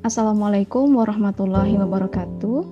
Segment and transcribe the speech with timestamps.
[0.00, 2.64] Assalamualaikum warahmatullahi wabarakatuh.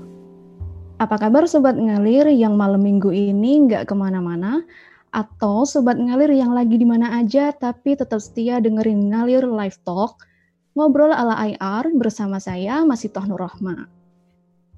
[0.96, 4.64] Apa kabar Sobat Ngalir yang malam minggu ini nggak ke mana-mana?
[5.12, 10.25] Atau Sobat Ngalir yang lagi di mana aja tapi tetap setia dengerin Ngalir Live Talk,
[10.72, 13.92] ngobrol ala IR bersama saya, Masih Toh Nurrohma.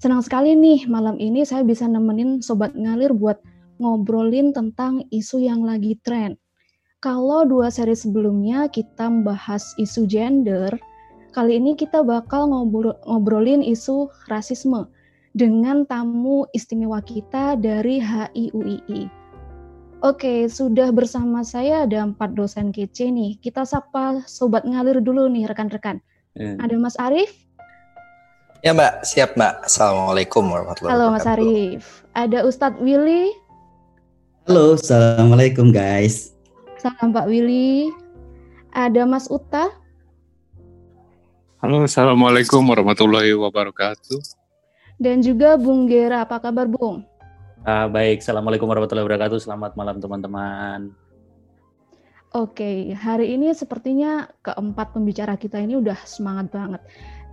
[0.02, 3.38] Senang sekali nih malam ini saya bisa nemenin Sobat Ngalir buat
[3.78, 6.34] ngobrolin tentang isu yang lagi tren.
[6.98, 10.74] Kalau dua seri sebelumnya kita membahas isu gender,
[11.30, 14.90] Kali ini kita bakal ngobrol, ngobrolin isu rasisme
[15.30, 19.06] dengan tamu istimewa kita dari HIUII.
[20.02, 23.38] Oke, sudah bersama saya ada empat dosen kece nih.
[23.38, 26.02] Kita sapa sobat ngalir dulu nih rekan-rekan.
[26.34, 26.58] Hmm.
[26.58, 27.30] Ada Mas Arif.
[28.66, 29.70] Ya Mbak, siap Mbak.
[29.70, 31.06] Assalamualaikum warahmatullahi wabarakatuh.
[31.06, 31.82] Halo Mas Arif.
[32.18, 33.30] Ada Ustadz Willy.
[34.50, 36.34] Halo, Assalamualaikum guys.
[36.82, 37.92] Salam Pak Willy.
[38.74, 39.79] Ada Mas Uta.
[41.60, 44.16] Halo, Assalamualaikum warahmatullahi wabarakatuh.
[44.96, 47.04] Dan juga Bung Gera, apa kabar Bung?
[47.68, 49.44] Uh, baik, Assalamualaikum warahmatullahi wabarakatuh.
[49.44, 50.96] Selamat malam teman-teman.
[52.32, 56.80] Oke, hari ini sepertinya keempat pembicara kita ini udah semangat banget.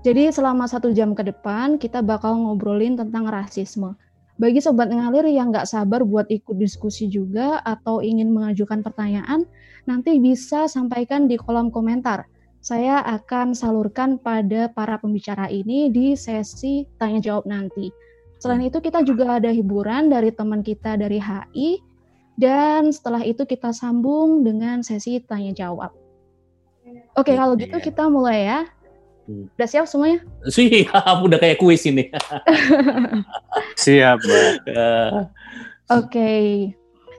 [0.03, 3.95] Jadi selama satu jam ke depan kita bakal ngobrolin tentang rasisme.
[4.35, 9.47] Bagi sobat ngalir yang nggak sabar buat ikut diskusi juga atau ingin mengajukan pertanyaan,
[9.87, 12.27] nanti bisa sampaikan di kolom komentar
[12.61, 17.93] saya akan salurkan pada para pembicara ini di sesi tanya jawab nanti.
[18.37, 21.81] Selain itu kita juga ada hiburan dari teman kita dari HI
[22.37, 25.89] dan setelah itu kita sambung dengan sesi tanya jawab.
[27.17, 28.59] Oke, kalau gitu kita mulai ya.
[29.27, 29.51] Hmm.
[29.59, 30.23] Udah siap semuanya?
[30.47, 32.07] Siap, udah kayak kuis ini.
[33.83, 34.53] siap, Mbak.
[34.63, 35.27] Oke.
[35.91, 36.47] Okay.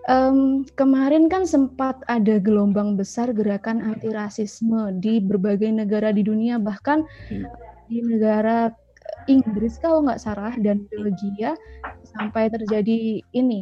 [0.09, 6.57] Um, kemarin kan sempat ada gelombang besar gerakan anti rasisme di berbagai negara di dunia,
[6.57, 7.45] bahkan hmm.
[7.93, 8.73] di negara
[9.29, 11.53] Inggris kalau nggak salah dan Belgia
[12.17, 13.61] sampai terjadi ini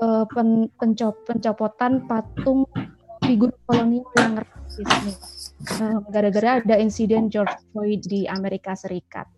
[0.00, 2.64] uh, pen, pencop, pencopotan patung
[3.28, 5.14] figur kolonial yang rasis ini,
[5.84, 9.28] uh, gara-gara ada insiden George Floyd di Amerika Serikat.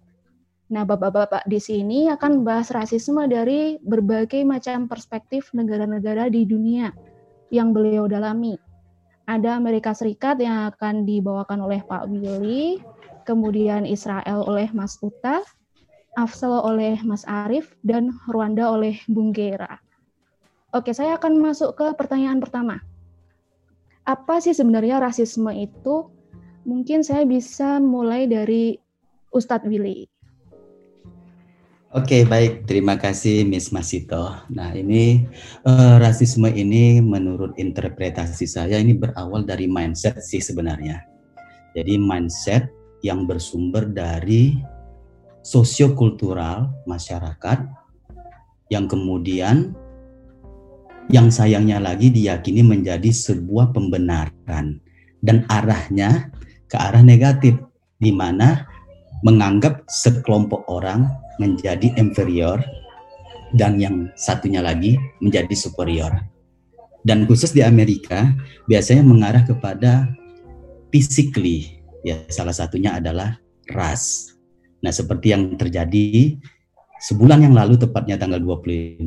[0.70, 6.94] Nah, Bapak-bapak di sini akan bahas rasisme dari berbagai macam perspektif negara-negara di dunia
[7.50, 8.54] yang beliau dalami.
[9.26, 12.78] Ada Amerika Serikat yang akan dibawakan oleh Pak Willy,
[13.26, 15.42] kemudian Israel oleh Mas Uta,
[16.14, 19.82] Afsel oleh Mas Arif, dan Rwanda oleh Bung Gera.
[20.70, 22.78] Oke, saya akan masuk ke pertanyaan pertama.
[24.06, 26.06] Apa sih sebenarnya rasisme itu?
[26.62, 28.78] Mungkin saya bisa mulai dari
[29.34, 30.06] Ustadz Willy.
[31.90, 32.70] Oke, okay, baik.
[32.70, 34.30] Terima kasih Miss Masito.
[34.46, 35.26] Nah, ini
[35.66, 41.02] uh, rasisme ini menurut interpretasi saya ini berawal dari mindset sih sebenarnya.
[41.74, 42.70] Jadi mindset
[43.02, 44.54] yang bersumber dari
[45.42, 47.58] sosiokultural masyarakat
[48.70, 49.74] yang kemudian
[51.10, 54.78] yang sayangnya lagi diyakini menjadi sebuah pembenaran
[55.26, 56.30] dan arahnya
[56.70, 57.58] ke arah negatif
[57.98, 58.62] di mana
[59.26, 62.60] menganggap sekelompok orang menjadi inferior
[63.56, 66.12] dan yang satunya lagi menjadi superior.
[67.00, 68.28] Dan khusus di Amerika
[68.68, 70.04] biasanya mengarah kepada
[70.92, 73.40] physically ya salah satunya adalah
[73.72, 74.36] ras.
[74.84, 76.36] Nah, seperti yang terjadi
[77.00, 79.00] sebulan yang lalu tepatnya tanggal 25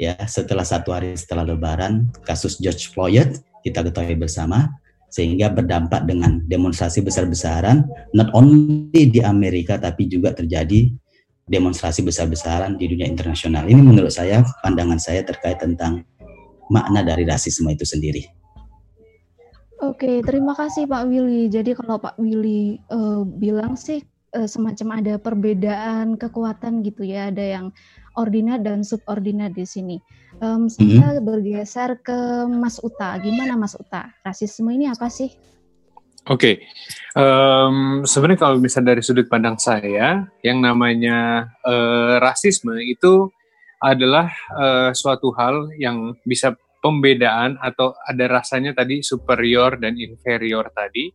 [0.00, 4.72] ya setelah satu hari setelah lebaran kasus George Floyd kita ketahui bersama
[5.12, 7.84] sehingga berdampak dengan demonstrasi besar-besaran
[8.16, 10.88] not only di Amerika tapi juga terjadi
[11.48, 13.64] demonstrasi besar-besaran di dunia internasional.
[13.64, 16.04] Ini menurut saya pandangan saya terkait tentang
[16.68, 18.22] makna dari rasisme itu sendiri.
[19.78, 21.46] Oke, terima kasih Pak Willy.
[21.48, 24.02] Jadi kalau Pak Willy uh, bilang sih
[24.34, 27.66] uh, semacam ada perbedaan kekuatan gitu ya, ada yang
[28.18, 29.96] ordinat dan subordinat di sini.
[30.42, 31.22] Um, saya mm -hmm.
[31.22, 33.14] bergeser ke Mas Uta.
[33.22, 34.10] Gimana Mas Uta?
[34.26, 35.30] Rasisme ini apa sih?
[36.28, 36.54] Oke, okay.
[37.16, 43.30] Um, sebenarnya kalau misalnya dari sudut pandang saya, yang namanya uh, rasisme itu
[43.78, 44.28] adalah
[44.58, 51.10] uh, suatu hal yang bisa pembedaan atau ada rasanya tadi superior dan inferior tadi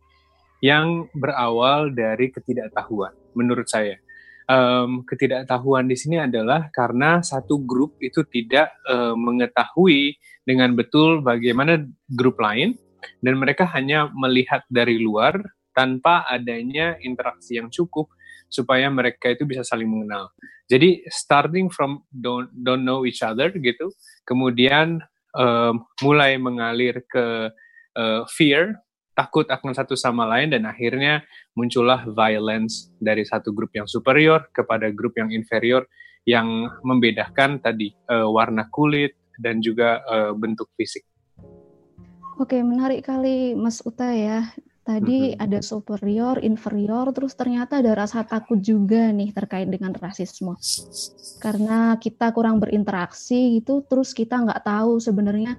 [0.64, 4.00] yang berawal dari ketidaktahuan, menurut saya.
[4.44, 11.80] Um, ketidaktahuan di sini adalah karena satu grup itu tidak uh, mengetahui dengan betul bagaimana
[12.12, 12.76] grup lain
[13.24, 15.40] dan mereka hanya melihat dari luar
[15.74, 18.08] tanpa adanya interaksi yang cukup
[18.46, 20.30] supaya mereka itu bisa saling mengenal.
[20.70, 23.90] Jadi starting from don't don't know each other gitu,
[24.24, 25.02] kemudian
[25.34, 27.50] um, mulai mengalir ke
[27.98, 28.78] uh, fear
[29.14, 31.22] takut akan satu sama lain dan akhirnya
[31.54, 35.86] muncullah violence dari satu grup yang superior kepada grup yang inferior
[36.26, 41.06] yang membedakan tadi uh, warna kulit dan juga uh, bentuk fisik.
[42.42, 44.50] Oke, menarik kali Mas Uta ya.
[44.84, 45.40] Tadi mm-hmm.
[45.40, 50.52] ada superior, inferior, terus ternyata ada rasa takut juga nih terkait dengan rasisme.
[51.40, 55.56] Karena kita kurang berinteraksi gitu, terus kita nggak tahu sebenarnya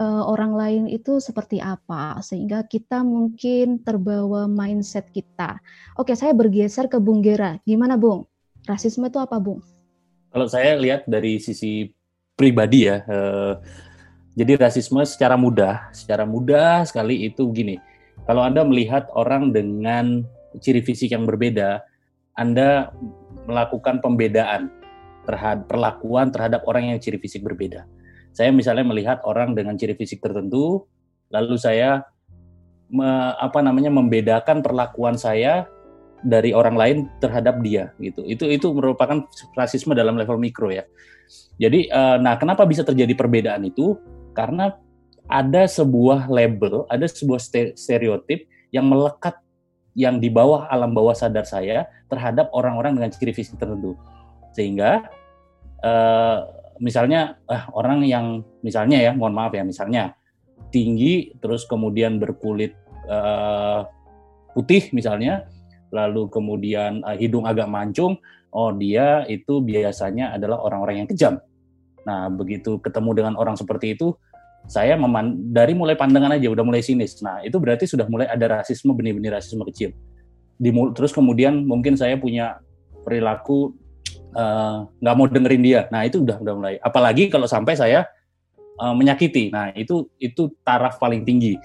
[0.00, 5.60] uh, orang lain itu seperti apa, sehingga kita mungkin terbawa mindset kita.
[6.00, 7.60] Oke, saya bergeser ke Bung Gera.
[7.68, 8.24] Gimana Bung?
[8.64, 9.60] Rasisme itu apa Bung?
[10.32, 11.92] Kalau saya lihat dari sisi
[12.32, 13.60] pribadi ya, uh,
[14.32, 17.91] jadi rasisme secara mudah, secara mudah sekali itu gini.
[18.26, 20.22] Kalau Anda melihat orang dengan
[20.62, 21.82] ciri fisik yang berbeda,
[22.38, 22.94] Anda
[23.48, 24.70] melakukan pembedaan
[25.26, 27.86] terhadap perlakuan terhadap orang yang ciri fisik berbeda.
[28.34, 30.86] Saya misalnya melihat orang dengan ciri fisik tertentu,
[31.30, 32.02] lalu saya
[32.90, 35.68] me, apa namanya membedakan perlakuan saya
[36.22, 38.22] dari orang lain terhadap dia gitu.
[38.24, 39.26] Itu itu merupakan
[39.58, 40.86] rasisme dalam level mikro ya.
[41.58, 43.98] Jadi uh, nah kenapa bisa terjadi perbedaan itu?
[44.32, 44.72] Karena
[45.30, 47.40] ada sebuah label, ada sebuah
[47.76, 49.38] stereotip yang melekat
[49.92, 53.96] yang di bawah alam bawah sadar saya terhadap orang-orang dengan ciri fisik tertentu.
[54.56, 55.08] Sehingga
[55.84, 56.38] uh,
[56.80, 60.16] misalnya uh, orang yang misalnya ya, mohon maaf ya, misalnya
[60.72, 62.72] tinggi terus kemudian berkulit
[63.08, 63.84] uh,
[64.56, 65.44] putih misalnya,
[65.92, 68.16] lalu kemudian uh, hidung agak mancung,
[68.52, 71.34] oh dia itu biasanya adalah orang-orang yang kejam.
[72.02, 74.16] Nah, begitu ketemu dengan orang seperti itu,
[74.70, 77.18] saya meman dari mulai pandangan aja udah mulai sinis.
[77.20, 79.90] Nah, itu berarti sudah mulai ada rasisme benih-benih rasisme kecil.
[80.58, 82.62] Dimul terus kemudian mungkin saya punya
[83.02, 83.74] perilaku
[84.38, 85.80] eh, nggak uh, mau dengerin dia.
[85.90, 86.74] Nah, itu udah udah mulai.
[86.78, 88.06] Apalagi kalau sampai saya
[88.78, 89.50] uh, menyakiti.
[89.50, 91.58] Nah, itu itu taraf paling tinggi.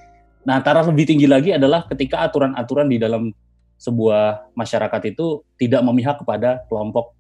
[0.47, 3.29] Nah, taraf lebih tinggi lagi adalah ketika aturan-aturan di dalam
[3.77, 7.13] sebuah masyarakat itu tidak memihak kepada kelompok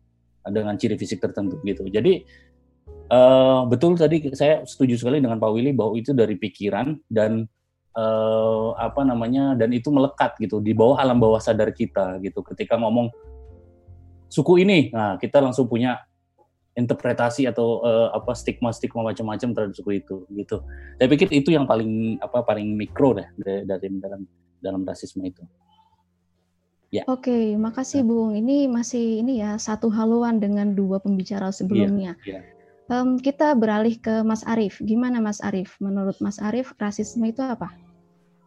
[0.47, 1.85] dengan ciri fisik tertentu gitu.
[1.85, 2.25] Jadi
[3.07, 7.47] Uh, betul tadi saya setuju sekali dengan Pak Willy bahwa itu dari pikiran dan
[7.95, 12.43] uh, apa namanya dan itu melekat gitu di bawah alam bawah sadar kita gitu.
[12.43, 13.07] Ketika ngomong
[14.27, 16.03] suku ini, nah kita langsung punya
[16.77, 20.61] interpretasi atau uh, apa stigma-stigma macam-macam terhadap suku itu gitu.
[20.99, 24.21] Saya pikir itu yang paling apa paling mikro deh dari, dari dalam
[24.61, 25.41] dalam rasisme itu.
[26.87, 27.03] Ya.
[27.07, 28.31] Oke, makasih Bung.
[28.31, 32.15] Ini masih ini ya satu haluan dengan dua pembicara sebelumnya.
[32.23, 32.56] Ya, ya.
[32.87, 34.79] Um, kita beralih ke Mas Arief.
[34.79, 35.75] Gimana Mas Arief?
[35.83, 37.67] Menurut Mas Arief, rasisme itu apa?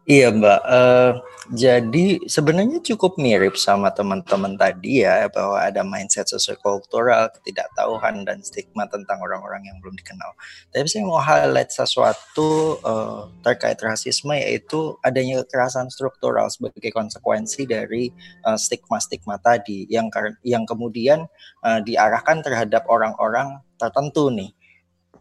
[0.09, 1.11] Iya Mbak, uh,
[1.53, 8.89] jadi sebenarnya cukup mirip sama teman-teman tadi ya bahwa ada mindset sosiokultural, ketidaktahuan dan stigma
[8.89, 10.33] tentang orang-orang yang belum dikenal.
[10.73, 18.09] Tapi saya mau highlight sesuatu uh, terkait rasisme yaitu adanya kekerasan struktural sebagai konsekuensi dari
[18.57, 20.09] stigma-stigma uh, tadi yang
[20.41, 21.29] yang kemudian
[21.61, 24.53] uh, diarahkan terhadap orang-orang tertentu nih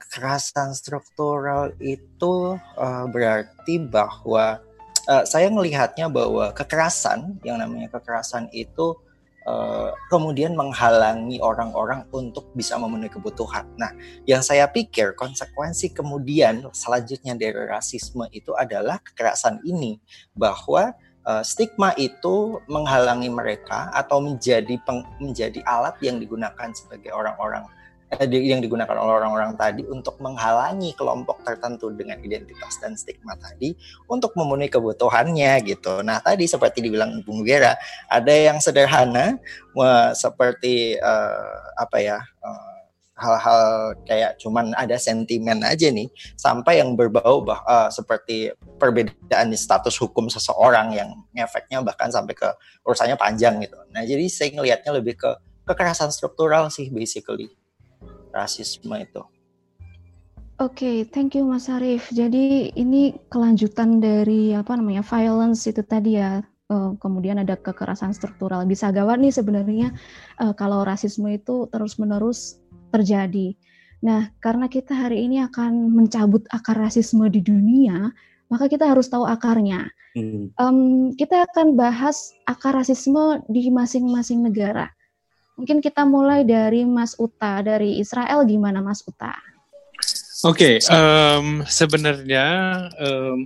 [0.01, 4.61] kekerasan struktural itu uh, berarti bahwa
[5.09, 8.97] uh, saya melihatnya bahwa kekerasan yang namanya kekerasan itu
[9.45, 13.69] uh, kemudian menghalangi orang-orang untuk bisa memenuhi kebutuhan.
[13.77, 13.93] Nah,
[14.25, 20.01] yang saya pikir konsekuensi kemudian selanjutnya dari rasisme itu adalah kekerasan ini
[20.33, 20.97] bahwa
[21.29, 27.69] uh, stigma itu menghalangi mereka atau menjadi peng, menjadi alat yang digunakan sebagai orang-orang
[28.11, 33.71] Eh, yang digunakan oleh orang-orang tadi untuk menghalangi kelompok tertentu dengan identitas dan stigma tadi
[34.11, 36.03] untuk memenuhi kebutuhannya gitu.
[36.03, 37.79] Nah tadi seperti dibilang Bung Gera,
[38.11, 39.39] ada yang sederhana
[40.19, 42.83] seperti uh, apa ya uh,
[43.15, 48.51] hal-hal kayak cuman ada sentimen aja nih sampai yang berbau bah, uh, seperti
[48.83, 52.51] perbedaan di status hukum seseorang yang efeknya bahkan sampai ke
[52.83, 53.79] urusannya panjang gitu.
[53.95, 55.31] Nah jadi saya ngelihatnya lebih ke
[55.63, 57.60] kekerasan struktural sih basically
[58.35, 59.23] rasisme itu.
[60.61, 62.13] Oke, okay, thank you Mas Arif.
[62.13, 66.45] Jadi ini kelanjutan dari apa namanya violence itu tadi ya.
[66.71, 68.63] Uh, kemudian ada kekerasan struktural.
[68.63, 69.91] Bisa gawat nih sebenarnya
[70.39, 72.63] uh, kalau rasisme itu terus-menerus
[72.95, 73.59] terjadi.
[74.07, 78.13] Nah, karena kita hari ini akan mencabut akar rasisme di dunia,
[78.53, 79.89] maka kita harus tahu akarnya.
[80.15, 80.51] Hmm.
[80.59, 80.79] Um,
[81.15, 84.93] kita akan bahas akar rasisme di masing-masing negara.
[85.61, 89.37] Mungkin kita mulai dari Mas Uta dari Israel gimana Mas Uta?
[90.49, 92.49] Oke, okay, um, sebenarnya
[92.97, 93.45] um,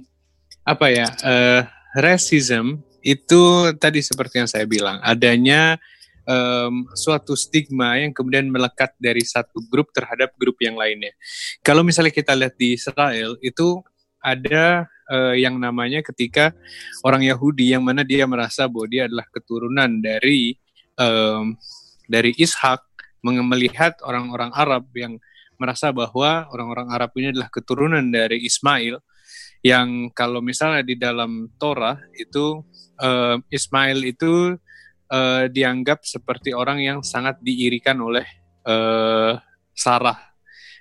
[0.62, 1.66] apa ya uh,
[1.98, 5.74] racism itu tadi seperti yang saya bilang adanya
[6.22, 11.10] um, suatu stigma yang kemudian melekat dari satu grup terhadap grup yang lainnya.
[11.66, 13.82] Kalau misalnya kita lihat di Israel itu
[14.22, 16.54] ada uh, yang namanya ketika
[17.02, 20.54] orang Yahudi yang mana dia merasa bahwa dia adalah keturunan dari
[20.94, 21.58] um,
[22.08, 22.80] dari Ishak
[23.24, 25.16] melihat orang-orang Arab yang
[25.56, 29.00] merasa bahwa orang-orang Arab ini adalah keturunan dari Ismail
[29.64, 32.60] yang kalau misalnya di dalam Torah itu
[33.00, 34.52] uh, Ismail itu
[35.08, 38.28] uh, dianggap seperti orang yang sangat diirikan oleh
[38.68, 39.40] uh,
[39.72, 40.20] Sarah.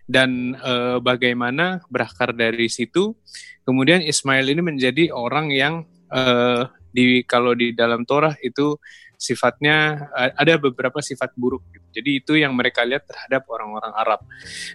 [0.04, 3.16] Dan uh, bagaimana berakar dari situ
[3.64, 8.76] kemudian Ismail ini menjadi orang yang uh, di kalau di dalam Torah itu
[9.24, 11.64] sifatnya ada beberapa sifat buruk.
[11.72, 11.88] Gitu.
[12.04, 14.20] Jadi itu yang mereka lihat terhadap orang-orang Arab.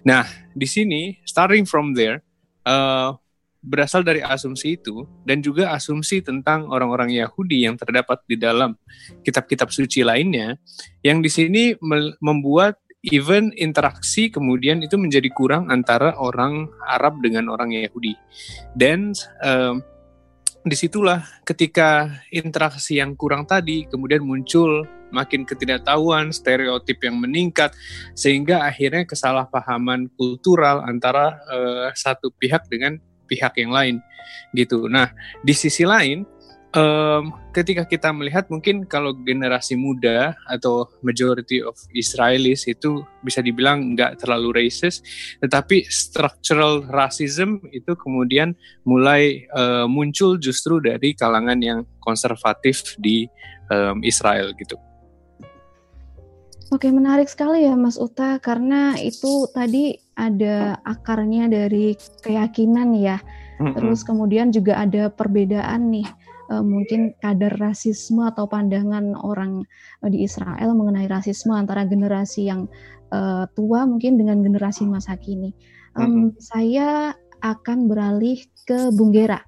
[0.08, 0.24] Nah
[0.56, 2.24] di sini starting from there
[2.64, 3.12] uh,
[3.58, 8.78] berasal dari asumsi itu dan juga asumsi tentang orang-orang Yahudi yang terdapat di dalam
[9.26, 10.56] kitab-kitab suci lainnya
[11.02, 11.74] yang di sini
[12.22, 18.14] membuat even interaksi kemudian itu menjadi kurang antara orang Arab dengan orang Yahudi
[18.78, 19.10] dan
[19.42, 19.82] um,
[20.66, 27.72] di situlah ketika interaksi yang kurang tadi kemudian muncul makin ketidaktahuan, stereotip yang meningkat,
[28.12, 33.96] sehingga akhirnya kesalahpahaman kultural antara uh, satu pihak dengan pihak yang lain
[34.56, 34.88] gitu.
[34.88, 35.12] Nah
[35.44, 36.24] di sisi lain
[36.76, 43.96] um, ketika kita melihat mungkin kalau generasi muda atau majority of Israelis itu bisa dibilang
[43.96, 45.04] nggak terlalu racist,
[45.40, 48.52] tetapi structural racism itu kemudian
[48.84, 53.28] mulai uh, muncul justru dari kalangan yang konservatif di
[53.72, 54.76] um, Israel gitu.
[56.68, 63.16] Oke, menarik sekali ya Mas Uta karena itu tadi ada akarnya dari keyakinan ya.
[63.58, 66.06] Terus kemudian juga ada perbedaan nih
[66.50, 69.64] uh, mungkin kadar rasisme atau pandangan orang
[70.02, 72.66] uh, di Israel mengenai rasisme antara generasi yang
[73.12, 75.52] uh, tua mungkin dengan generasi masa kini.
[75.96, 76.28] Um, mm-hmm.
[76.40, 76.88] Saya
[77.38, 79.38] akan beralih ke Bung Gera.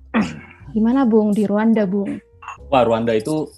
[0.74, 2.22] Gimana Bung di Rwanda Bung?
[2.70, 3.50] Wah Rwanda itu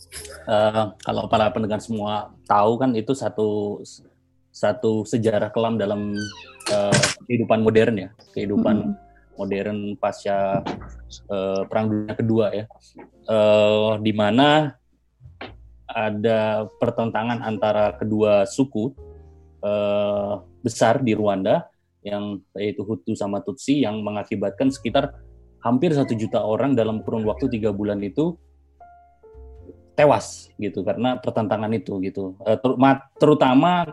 [0.49, 3.81] uh, kalau para pendengar semua tahu kan itu satu
[4.53, 6.13] satu sejarah kelam dalam
[6.73, 9.12] uh, kehidupan modern ya, kehidupan hmm.
[9.43, 10.63] Modern pasca
[11.27, 12.65] uh, Perang Dunia Kedua ya,
[13.27, 14.79] uh, di mana
[15.91, 18.95] ada pertentangan antara kedua suku
[19.61, 21.69] uh, besar di Rwanda
[22.07, 25.19] yang yaitu Hutu sama Tutsi yang mengakibatkan sekitar
[25.61, 28.39] hampir satu juta orang dalam kurun waktu tiga bulan itu
[29.93, 32.57] tewas gitu karena pertentangan itu gitu uh,
[33.21, 33.93] terutama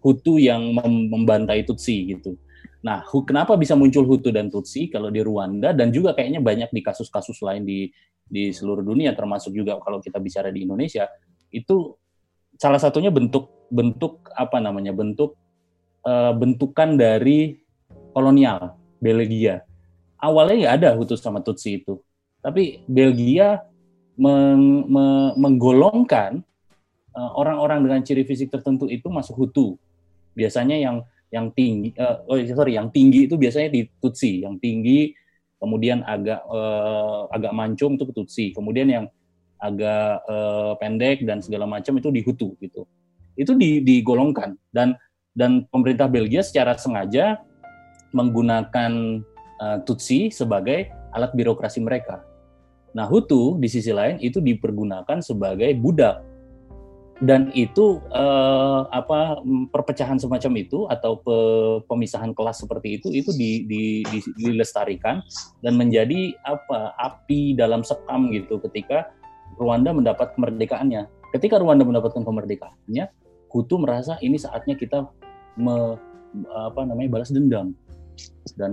[0.00, 0.72] Hutu yang
[1.10, 2.40] membantai Tutsi gitu.
[2.82, 6.80] Nah, kenapa bisa muncul Hutu dan Tutsi kalau di Rwanda dan juga kayaknya banyak di
[6.82, 7.86] kasus-kasus lain di
[8.26, 11.06] di seluruh dunia termasuk juga kalau kita bicara di Indonesia
[11.52, 11.94] itu
[12.58, 15.38] salah satunya bentuk bentuk apa namanya bentuk
[16.02, 17.62] uh, bentukan dari
[18.10, 19.62] kolonial Belgia.
[20.22, 21.98] Awalnya nggak ada Hutu sama Tutsi itu,
[22.42, 23.62] tapi Belgia
[24.14, 26.42] meng, me, menggolongkan
[27.14, 29.78] uh, orang-orang dengan ciri fisik tertentu itu masuk Hutu.
[30.38, 35.16] Biasanya yang yang tinggi, uh, oh sorry, yang tinggi itu biasanya di Tutsi, yang tinggi
[35.56, 39.04] kemudian agak uh, agak mancung itu Tutsi, kemudian yang
[39.56, 42.84] agak uh, pendek dan segala macam itu di Hutu gitu.
[43.32, 44.94] Itu di, digolongkan dan
[45.32, 47.40] dan pemerintah Belgia secara sengaja
[48.12, 49.24] menggunakan
[49.56, 52.20] uh, Tutsi sebagai alat birokrasi mereka
[52.92, 56.20] Nah, Hutu di sisi lain itu dipergunakan sebagai budak.
[57.22, 59.38] Dan itu eh, apa
[59.70, 61.36] perpecahan semacam itu atau pe,
[61.86, 65.22] pemisahan kelas seperti itu itu di, di, di, dilestarikan
[65.62, 69.14] dan menjadi apa api dalam sekam gitu ketika
[69.54, 71.06] Rwanda mendapat kemerdekaannya.
[71.30, 73.06] Ketika Rwanda mendapatkan kemerdekaannya,
[73.52, 75.06] Hutu merasa ini saatnya kita
[75.60, 76.00] me,
[76.56, 77.76] apa namanya balas dendam
[78.56, 78.72] dan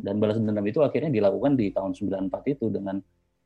[0.00, 2.98] dan balas dendam itu akhirnya dilakukan di tahun 94 itu dengan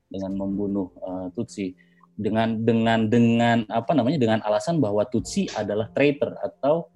[0.08, 1.76] dengan membunuh uh, Tutsi
[2.14, 6.90] dengan dengan dengan apa namanya dengan alasan bahwa Tutsi adalah traitor atau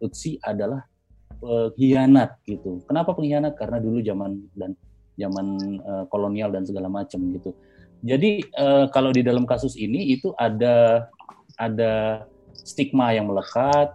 [0.00, 0.82] Tutsi adalah
[1.38, 2.80] pengkhianat gitu.
[2.88, 3.54] Kenapa pengkhianat?
[3.58, 4.72] Karena dulu zaman dan
[5.18, 5.46] zaman
[5.84, 7.52] uh, kolonial dan segala macam gitu.
[8.02, 11.06] Jadi uh, kalau di dalam kasus ini itu ada
[11.60, 12.24] ada
[12.56, 13.94] stigma yang melekat,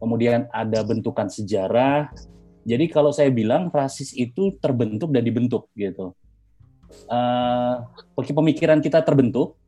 [0.00, 2.10] kemudian ada bentukan sejarah,
[2.64, 6.16] jadi kalau saya bilang rasis itu terbentuk dan dibentuk gitu.
[7.04, 7.84] Uh,
[8.16, 9.60] pemikiran kita terbentuk,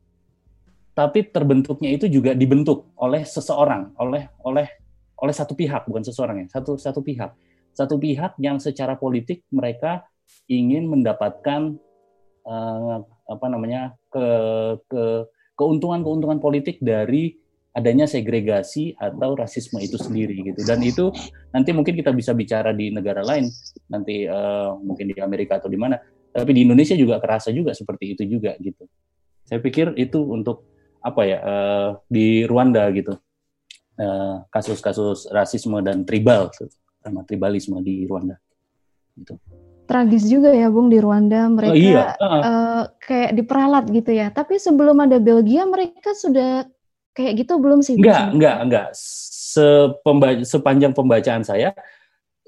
[0.96, 4.64] tapi terbentuknya itu juga dibentuk oleh seseorang, oleh oleh
[5.20, 7.36] oleh satu pihak, bukan seseorang ya, satu satu pihak,
[7.76, 10.08] satu pihak yang secara politik mereka
[10.48, 11.76] ingin mendapatkan
[12.48, 14.26] uh, apa namanya ke
[14.88, 15.28] ke
[15.60, 17.36] keuntungan-keuntungan politik dari
[17.76, 20.64] adanya segregasi atau rasisme itu sendiri gitu.
[20.64, 21.12] Dan itu
[21.52, 23.52] nanti mungkin kita bisa bicara di negara lain
[23.92, 26.00] nanti uh, mungkin di Amerika atau di mana.
[26.32, 28.88] Tapi di Indonesia juga kerasa juga seperti itu juga gitu.
[29.44, 30.75] Saya pikir itu untuk
[31.06, 33.14] apa ya uh, di Rwanda gitu
[34.52, 36.52] kasus kasus-kasus rasisme dan tribal
[37.00, 38.36] sama tribalisme di Rwanda
[39.16, 39.40] gitu
[39.86, 42.04] tragis juga ya Bung di Rwanda mereka oh, iya.
[42.18, 42.26] uh.
[42.26, 44.28] Uh, kayak diperalat gitu ya.
[44.34, 46.66] Tapi sebelum ada Belgia mereka sudah
[47.14, 47.96] kayak gitu belum sih?
[47.96, 48.88] Enggak, enggak, enggak.
[49.56, 51.72] Sepemba sepanjang pembacaan saya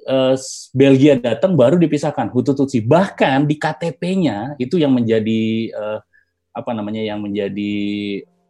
[0.04, 0.34] uh,
[0.74, 2.82] Belgia datang baru dipisahkan Hutu Tutsi.
[2.82, 5.98] Bahkan di KTP-nya itu yang menjadi uh,
[6.52, 7.74] apa namanya yang menjadi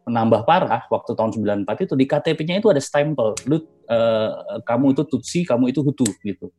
[0.09, 1.31] penambah parah waktu tahun
[1.63, 6.09] 94 itu di KTP-nya itu ada stempel lu uh, kamu itu Tutsi, kamu itu Hutu
[6.25, 6.49] gitu.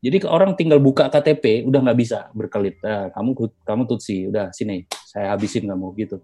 [0.00, 2.80] Jadi orang tinggal buka KTP udah nggak bisa berkelit.
[2.80, 3.36] Nah, kamu
[3.68, 6.16] kamu tutsi, udah sini saya habisin kamu gitu.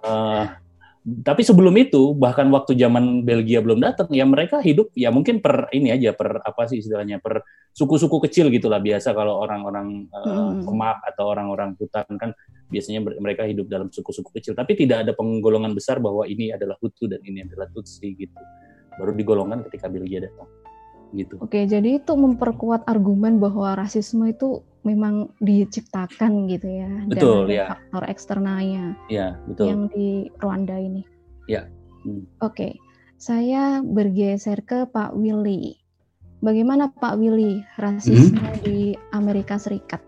[0.00, 0.48] uh,
[1.04, 5.68] tapi sebelum itu bahkan waktu zaman Belgia belum datang ya mereka hidup ya mungkin per
[5.76, 7.44] ini aja per apa sih istilahnya per
[7.76, 8.80] suku-suku kecil gitulah.
[8.80, 12.30] Biasa kalau orang-orang uh, pemak atau orang-orang hutan kan
[12.72, 14.56] biasanya mereka hidup dalam suku-suku kecil.
[14.56, 18.40] Tapi tidak ada penggolongan besar bahwa ini adalah Hutu dan ini adalah Tutsi gitu.
[18.96, 20.48] Baru digolongkan ketika Belgia datang
[21.12, 21.36] gitu.
[21.42, 26.90] Oke, jadi itu memperkuat argumen bahwa rasisme itu memang diciptakan gitu ya.
[27.08, 27.66] Betul, dan ya.
[27.72, 28.84] faktor eksternalnya.
[29.08, 29.66] Ya, betul.
[29.72, 31.02] Yang di Rwanda ini.
[31.48, 31.66] Ya.
[32.04, 32.28] Hmm.
[32.44, 32.76] Oke,
[33.16, 35.80] saya bergeser ke Pak Willy.
[36.44, 38.60] Bagaimana Pak Willy rasisme hmm?
[38.60, 40.04] di Amerika Serikat?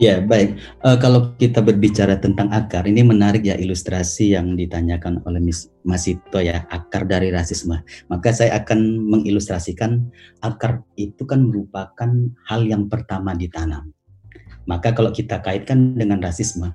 [0.00, 0.58] Ya, baik.
[0.82, 6.42] Uh, kalau kita berbicara tentang akar, ini menarik ya ilustrasi yang ditanyakan oleh Mas Masito
[6.42, 7.86] ya, akar dari rasisme.
[8.10, 10.10] Maka saya akan mengilustrasikan
[10.42, 12.10] akar itu kan merupakan
[12.50, 13.94] hal yang pertama ditanam.
[14.66, 16.70] Maka kalau kita kaitkan dengan rasisme,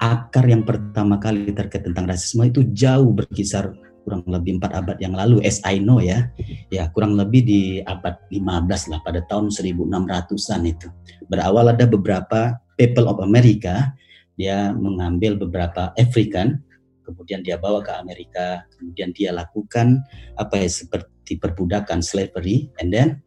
[0.00, 5.12] akar yang pertama kali terkait tentang rasisme itu jauh berkisar kurang lebih empat abad yang
[5.12, 6.28] lalu as I know ya.
[6.72, 10.88] Ya kurang lebih di abad 15 lah pada tahun 1600-an itu.
[11.28, 13.92] Berawal ada beberapa people of America
[14.40, 16.64] dia mengambil beberapa African
[17.04, 20.00] kemudian dia bawa ke Amerika kemudian dia lakukan
[20.40, 23.20] apa ya seperti perbudakan slavery and then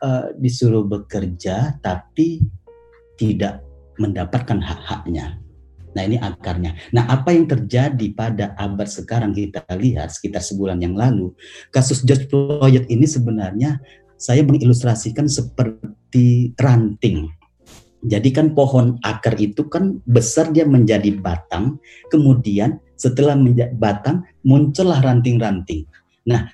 [0.00, 2.40] uh, disuruh bekerja tapi
[3.18, 3.62] tidak
[3.98, 5.38] mendapatkan hak-haknya
[5.94, 6.74] Nah ini akarnya.
[6.90, 11.30] Nah apa yang terjadi pada abad sekarang kita lihat sekitar sebulan yang lalu,
[11.70, 13.78] kasus George Floyd ini sebenarnya
[14.18, 17.30] saya mengilustrasikan seperti ranting.
[18.04, 21.80] Jadi kan pohon akar itu kan besar dia menjadi batang,
[22.12, 25.88] kemudian setelah menjadi batang muncullah ranting-ranting.
[26.28, 26.52] Nah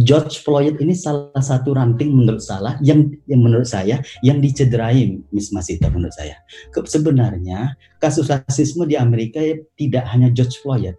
[0.00, 5.52] George Floyd ini salah satu ranting menurut salah yang yang menurut saya yang dicederai Miss
[5.52, 6.40] Masita menurut saya.
[6.72, 10.96] Sebenarnya kasus rasisme di Amerika ya, tidak hanya George Floyd.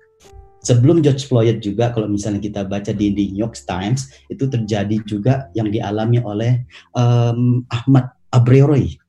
[0.62, 5.00] Sebelum George Floyd juga kalau misalnya kita baca di, di New York Times itu terjadi
[5.08, 9.00] juga yang dialami oleh um, Ahmad Abreroy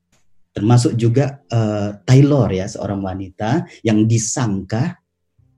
[0.49, 4.97] termasuk juga uh, Taylor ya seorang wanita yang disangka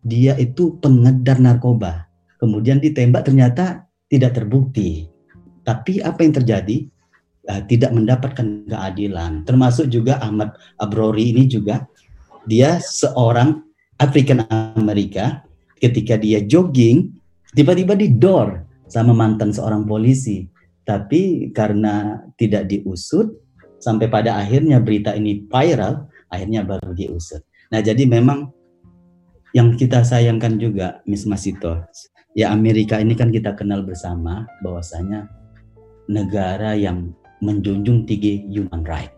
[0.03, 2.05] dia itu pengedar narkoba
[2.37, 5.07] kemudian ditembak ternyata tidak terbukti.
[5.63, 6.77] Tapi apa yang terjadi?
[7.47, 9.41] Uh, tidak mendapatkan keadilan.
[9.47, 11.89] Termasuk juga Ahmad Abrori ini juga
[12.45, 13.65] dia seorang
[13.97, 14.45] African
[14.77, 15.41] Amerika
[15.81, 17.09] ketika dia jogging
[17.57, 20.45] tiba-tiba didor sama mantan seorang polisi.
[20.85, 23.31] Tapi karena tidak diusut
[23.81, 27.41] sampai pada akhirnya berita ini viral, akhirnya baru diusut.
[27.73, 28.51] Nah, jadi memang
[29.55, 31.85] yang kita sayangkan juga Miss Masito
[32.37, 35.27] ya Amerika ini kan kita kenal bersama bahwasanya
[36.07, 39.11] negara yang menjunjung tinggi human right,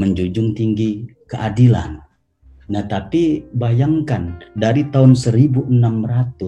[0.00, 2.00] menjunjung tinggi keadilan.
[2.68, 5.72] Nah, tapi bayangkan dari tahun 1600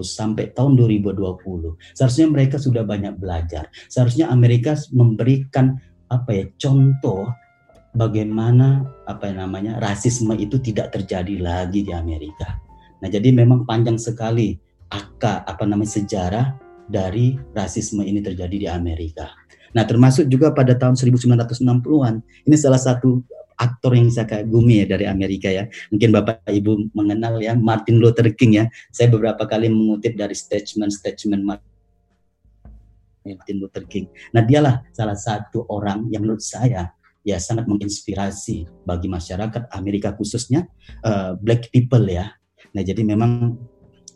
[0.05, 1.17] sampai tahun 2020,
[1.97, 3.73] seharusnya mereka sudah banyak belajar.
[3.89, 5.81] Seharusnya Amerika memberikan
[6.13, 7.25] apa ya contoh
[7.97, 12.61] bagaimana apa namanya rasisme itu tidak terjadi lagi di Amerika.
[13.01, 16.45] Nah, jadi memang panjang sekali akar apa namanya sejarah
[16.91, 19.31] dari rasisme ini terjadi di Amerika.
[19.71, 22.15] Nah, termasuk juga pada tahun 1960-an.
[22.43, 23.23] Ini salah satu
[23.55, 25.69] aktor yang saya kagumi ya dari Amerika ya.
[25.93, 28.65] Mungkin Bapak Ibu mengenal ya Martin Luther King ya.
[28.91, 31.41] Saya beberapa kali mengutip dari statement-statement
[33.23, 34.11] Martin Luther King.
[34.35, 40.65] Nah, dialah salah satu orang yang menurut saya ya sangat menginspirasi bagi masyarakat Amerika khususnya
[41.05, 42.33] uh, black people ya.
[42.73, 43.61] Nah, jadi memang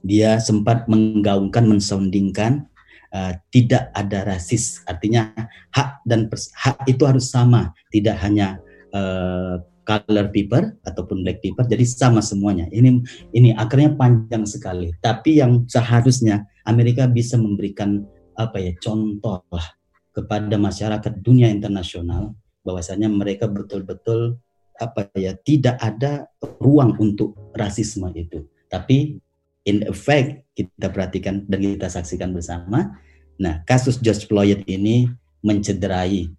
[0.05, 2.69] dia sempat menggaungkan, mensoundingkan
[3.09, 4.85] uh, tidak ada rasis.
[4.85, 5.33] Artinya
[5.73, 8.61] hak dan hak itu harus sama, tidak hanya
[8.93, 12.69] uh, color people ataupun black people jadi sama semuanya.
[12.69, 13.01] Ini
[13.33, 14.93] ini akarnya panjang sekali.
[15.01, 19.67] Tapi yang seharusnya Amerika bisa memberikan apa ya contoh lah
[20.11, 24.41] kepada masyarakat dunia internasional bahwasanya mereka betul-betul
[24.75, 26.27] apa ya tidak ada
[26.59, 28.43] ruang untuk rasisme itu.
[28.67, 29.21] Tapi
[29.65, 32.95] in effect kita perhatikan dan kita saksikan bersama
[33.35, 35.11] nah kasus George Floyd ini
[35.43, 36.31] mencederai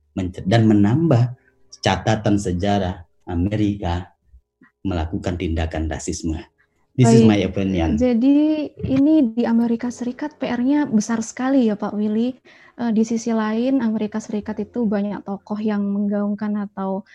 [0.48, 1.36] dan menambah
[1.84, 4.16] catatan sejarah Amerika
[4.86, 6.40] melakukan tindakan rasisme.
[6.96, 7.18] This Baik.
[7.20, 8.00] is my opinion.
[8.00, 12.32] Jadi ini di Amerika Serikat PR-nya besar sekali ya Pak Willy.
[12.76, 17.08] Uh, di sisi lain Amerika Serikat itu banyak tokoh yang menggaungkan atau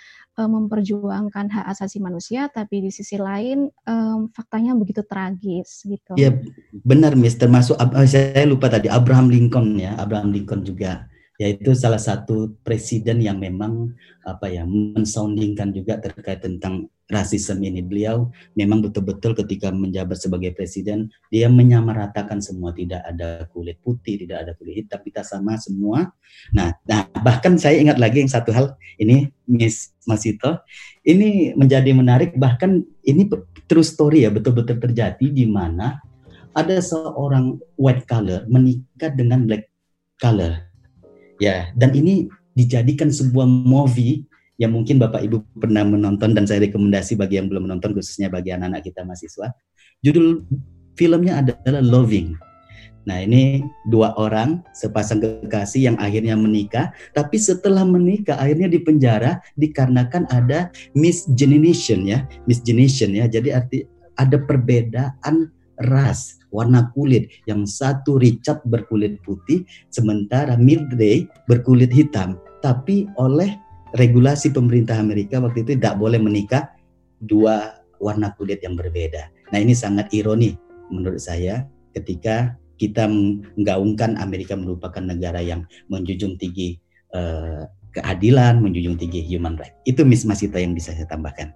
[0.45, 6.13] memperjuangkan hak asasi manusia, tapi di sisi lain um, faktanya begitu tragis gitu.
[6.15, 6.34] Ya
[6.71, 7.38] benar, Miss.
[7.38, 7.77] Termasuk
[8.08, 13.97] saya lupa tadi Abraham Lincoln ya, Abraham Lincoln juga yaitu salah satu presiden yang memang
[14.21, 17.84] apa ya mensoundingkan juga terkait tentang rasisme ini.
[17.84, 24.47] Beliau memang betul-betul ketika menjabat sebagai presiden dia menyamaratakan semua tidak ada kulit putih tidak
[24.47, 26.10] ada kulit hitam kita sama semua.
[26.56, 30.63] Nah nah bahkan saya ingat lagi yang satu hal ini Miss Masito
[31.04, 33.28] ini menjadi menarik bahkan ini
[33.67, 36.00] true story ya betul-betul terjadi di mana
[36.52, 39.71] ada seorang white color menikah dengan black
[40.19, 40.67] color.
[41.41, 44.30] Ya, dan ini dijadikan sebuah movie
[44.62, 48.54] yang mungkin Bapak Ibu pernah menonton dan saya rekomendasi bagi yang belum menonton khususnya bagi
[48.54, 49.50] anak-anak kita mahasiswa.
[50.06, 50.45] Judul
[50.93, 52.38] filmnya adalah Loving.
[53.10, 60.30] Nah, ini dua orang sepasang kekasih yang akhirnya menikah, tapi setelah menikah akhirnya dipenjara dikarenakan
[60.30, 63.26] ada misgeneration ya, misgeneration ya.
[63.26, 63.89] Jadi arti
[64.21, 65.50] ada perbedaan
[65.89, 67.34] ras warna kulit.
[67.50, 72.38] Yang satu Richard berkulit putih, sementara Mildred berkulit hitam.
[72.62, 73.58] Tapi oleh
[73.95, 76.71] regulasi pemerintah Amerika waktu itu tidak boleh menikah
[77.21, 79.30] dua warna kulit yang berbeda.
[79.54, 80.58] Nah ini sangat ironi
[80.89, 86.82] menurut saya ketika kita menggaungkan Amerika merupakan negara yang menjunjung tinggi
[87.13, 89.77] uh, keadilan, menjunjung tinggi human right.
[89.86, 91.54] Itu Miss Masita yang bisa saya tambahkan.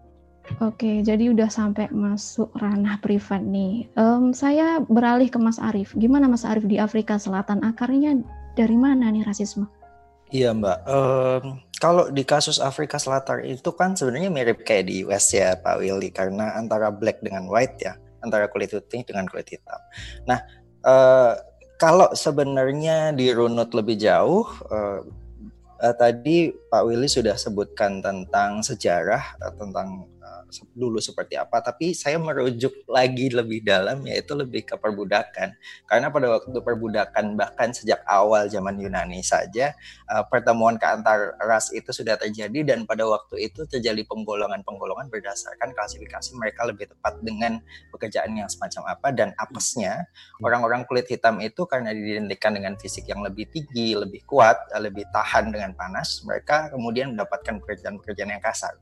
[0.62, 3.90] Oke, jadi udah sampai masuk ranah privat nih.
[3.98, 5.98] Um, saya beralih ke Mas Arief.
[5.98, 7.66] Gimana Mas Arief di Afrika Selatan?
[7.66, 8.22] Akarnya
[8.54, 9.66] dari mana nih rasisme?
[10.36, 10.80] Iya Mbak.
[10.84, 11.44] Um,
[11.80, 16.12] kalau di kasus Afrika Selatan itu kan sebenarnya mirip kayak di US ya Pak Willy
[16.12, 19.80] karena antara black dengan white ya, antara kulit putih dengan kulit hitam.
[20.28, 20.44] Nah,
[20.84, 21.40] uh,
[21.80, 24.44] kalau sebenarnya dirunut lebih jauh.
[24.68, 25.08] Uh,
[25.80, 30.04] uh, tadi Pak Willy sudah sebutkan tentang sejarah uh, tentang
[30.76, 35.56] dulu seperti apa, tapi saya merujuk lagi lebih dalam yaitu lebih ke perbudakan.
[35.90, 39.76] Karena pada waktu perbudakan bahkan sejak awal zaman Yunani saja
[40.12, 45.74] uh, pertemuan ke antar ras itu sudah terjadi dan pada waktu itu terjadi penggolongan-penggolongan berdasarkan
[45.74, 47.60] klasifikasi mereka lebih tepat dengan
[47.92, 50.06] pekerjaan yang semacam apa dan apesnya
[50.40, 55.52] orang-orang kulit hitam itu karena diidentikan dengan fisik yang lebih tinggi, lebih kuat, lebih tahan
[55.52, 58.76] dengan panas, mereka kemudian mendapatkan pekerjaan-pekerjaan yang kasar.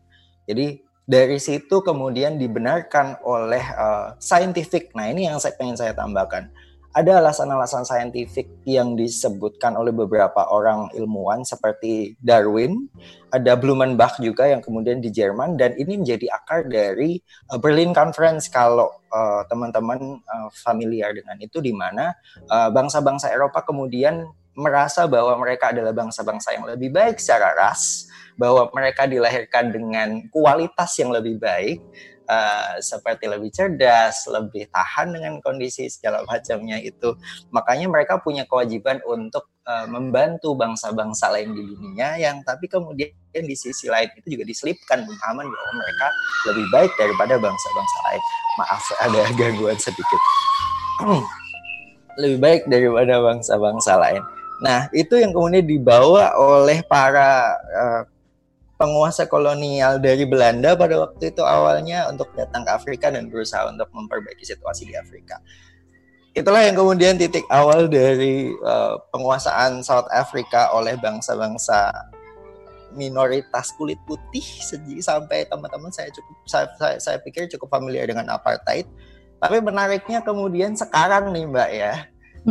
[0.44, 4.96] Jadi dari situ kemudian dibenarkan oleh uh, scientific.
[4.96, 6.48] Nah ini yang saya pengen saya tambahkan.
[6.94, 12.86] Ada alasan-alasan saintifik yang disebutkan oleh beberapa orang ilmuwan seperti Darwin,
[13.34, 17.18] ada Blumenbach juga yang kemudian di Jerman dan ini menjadi akar dari
[17.50, 22.13] uh, Berlin Conference kalau uh, teman-teman uh, familiar dengan itu di mana
[22.46, 28.69] uh, bangsa-bangsa Eropa kemudian merasa bahwa mereka adalah bangsa-bangsa yang lebih baik secara ras bahwa
[28.74, 31.80] mereka dilahirkan dengan kualitas yang lebih baik,
[32.28, 37.15] uh, seperti lebih cerdas, lebih tahan dengan kondisi segala macamnya itu.
[37.52, 43.56] Makanya mereka punya kewajiban untuk uh, membantu bangsa-bangsa lain di dunia yang tapi kemudian di
[43.58, 46.08] sisi lain itu juga diselipkan pemahaman bahwa mereka
[46.52, 48.22] lebih baik daripada bangsa-bangsa lain.
[48.62, 50.22] Maaf ada gangguan sedikit.
[52.13, 54.22] lebih baik daripada bangsa-bangsa lain.
[54.62, 58.02] Nah, itu yang kemudian dibawa oleh para uh,
[58.84, 63.88] penguasa kolonial dari Belanda pada waktu itu awalnya untuk datang ke Afrika dan berusaha untuk
[63.96, 65.39] memperbaiki situasi di Afrika.
[66.36, 71.96] Itulah yang kemudian titik awal dari uh, penguasaan South Africa oleh bangsa-bangsa
[72.91, 74.43] minoritas kulit putih
[75.00, 78.84] sampai teman-teman saya cukup saya, saya, saya pikir cukup familiar dengan apartheid.
[79.39, 81.93] Tapi menariknya kemudian sekarang nih Mbak ya,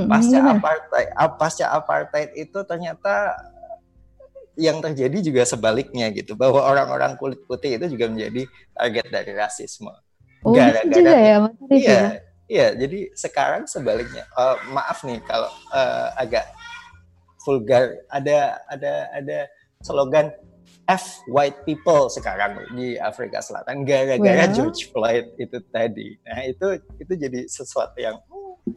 [0.08, 3.36] pasca apartheid, pasca apartheid itu ternyata
[4.56, 8.42] yang terjadi juga sebaliknya gitu bahwa orang-orang kulit putih itu juga menjadi
[8.76, 9.92] target dari rasisme.
[10.42, 12.02] Oh, Gara-gara juga ya, Mas Iya, ya?
[12.50, 12.68] iya.
[12.74, 14.26] Jadi sekarang sebaliknya.
[14.34, 16.50] Uh, maaf nih kalau uh, agak
[17.46, 18.02] vulgar.
[18.10, 19.38] Ada ada ada
[19.80, 20.34] slogan
[20.90, 24.54] F white people sekarang di Afrika Selatan gara-gara well.
[24.54, 26.18] George Floyd itu tadi.
[26.26, 26.66] Nah itu
[26.98, 28.76] itu jadi sesuatu yang hmm,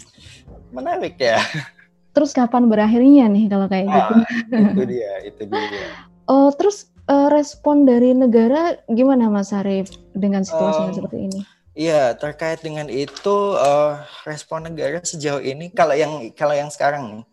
[0.69, 1.41] menarik ya.
[2.15, 3.99] Terus kapan berakhirnya nih kalau kayak gitu?
[3.99, 4.55] ah, gitu?
[4.71, 5.87] Itu dia, itu dia.
[6.25, 11.39] Oh terus uh, respon dari negara gimana Mas Arif dengan situasi um, seperti ini?
[11.75, 17.23] Iya terkait dengan itu uh, respon negara sejauh ini kalau yang kalau yang sekarang nih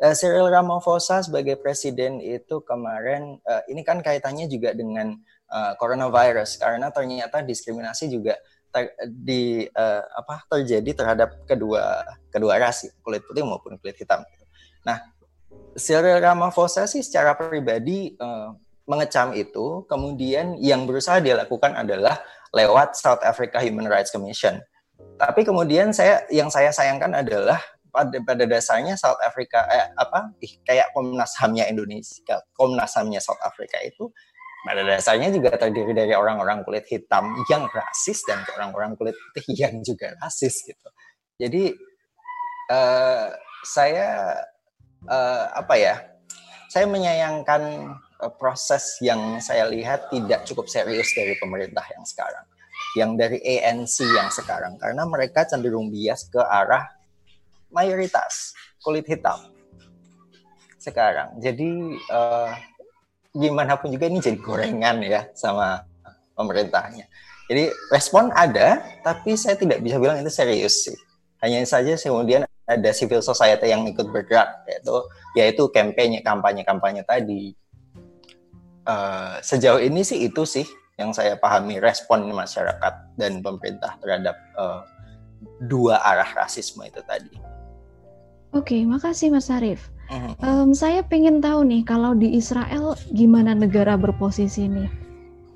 [0.00, 5.12] uh, Cyril Ramaphosa sebagai presiden itu kemarin uh, ini kan kaitannya juga dengan
[5.52, 8.40] uh, coronavirus karena ternyata diskriminasi juga
[8.74, 12.02] ter, di uh, apa terjadi terhadap kedua
[12.34, 14.26] kedua ras kulit putih maupun kulit hitam.
[14.82, 14.98] Nah,
[15.78, 18.50] Cyril Ramaphosa sih secara pribadi uh,
[18.84, 22.20] mengecam itu, kemudian yang berusaha dia lakukan adalah
[22.52, 24.58] lewat South Africa Human Rights Commission.
[25.14, 27.58] Tapi kemudian saya yang saya sayangkan adalah
[27.94, 30.34] pada pada dasarnya South Africa eh, apa
[30.66, 34.10] kayak Komnas HAM-nya Indonesia, Komnas HAM-nya South Africa itu
[34.64, 39.84] pada dasarnya juga terdiri dari orang-orang kulit hitam yang rasis dan orang-orang kulit putih yang
[39.84, 40.88] juga rasis gitu.
[41.36, 41.76] Jadi
[42.72, 43.28] uh,
[43.60, 44.40] saya
[45.04, 45.96] uh, apa ya?
[46.72, 47.62] Saya menyayangkan
[48.18, 52.46] uh, proses yang saya lihat tidak cukup serius dari pemerintah yang sekarang,
[52.98, 56.88] yang dari ANC yang sekarang karena mereka cenderung bias ke arah
[57.70, 59.38] mayoritas kulit hitam
[60.80, 61.36] sekarang.
[61.40, 62.52] Jadi uh,
[63.34, 65.82] gimana pun juga ini jadi gorengan ya sama
[66.38, 67.10] pemerintahnya.
[67.50, 70.96] Jadi respon ada, tapi saya tidak bisa bilang itu serius sih.
[71.44, 74.94] Hanya saja kemudian ada civil society yang ikut bergerak, yaitu
[75.36, 77.52] yaitu kampanye kampanye kampanye tadi.
[78.84, 80.64] Uh, sejauh ini sih itu sih
[80.96, 84.84] yang saya pahami respon masyarakat dan pemerintah terhadap uh,
[85.68, 87.32] dua arah rasisme itu tadi.
[88.54, 89.93] Oke, makasih Mas Arif.
[90.12, 94.88] Um, saya pengen tahu nih kalau di Israel gimana negara berposisi nih?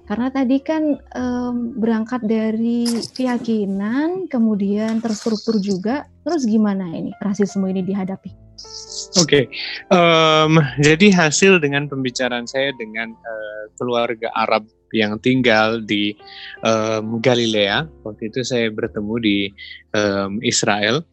[0.08, 6.08] Karena tadi kan um, berangkat dari keyakinan, kemudian terstruktur juga.
[6.24, 8.32] Terus gimana ini rasisme ini dihadapi?
[9.20, 9.44] Oke, okay.
[9.92, 16.16] um, jadi hasil dengan pembicaraan saya dengan uh, keluarga Arab yang tinggal di
[16.64, 17.88] um, Galilea.
[18.04, 19.38] Waktu itu saya bertemu di
[19.92, 21.04] um, Israel.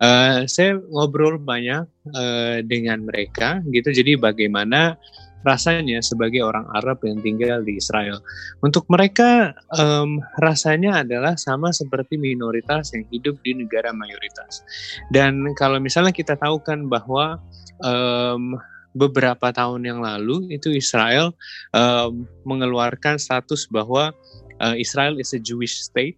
[0.00, 3.92] Uh, saya ngobrol banyak uh, dengan mereka, gitu.
[3.92, 4.96] Jadi bagaimana
[5.42, 8.22] rasanya sebagai orang Arab yang tinggal di Israel.
[8.62, 14.62] Untuk mereka um, rasanya adalah sama seperti minoritas yang hidup di negara mayoritas.
[15.10, 17.42] Dan kalau misalnya kita tahu kan bahwa
[17.82, 18.54] um,
[18.92, 21.32] beberapa tahun yang lalu itu Israel
[21.72, 22.12] uh,
[22.44, 24.12] mengeluarkan status bahwa
[24.60, 26.16] uh, Israel is a Jewish state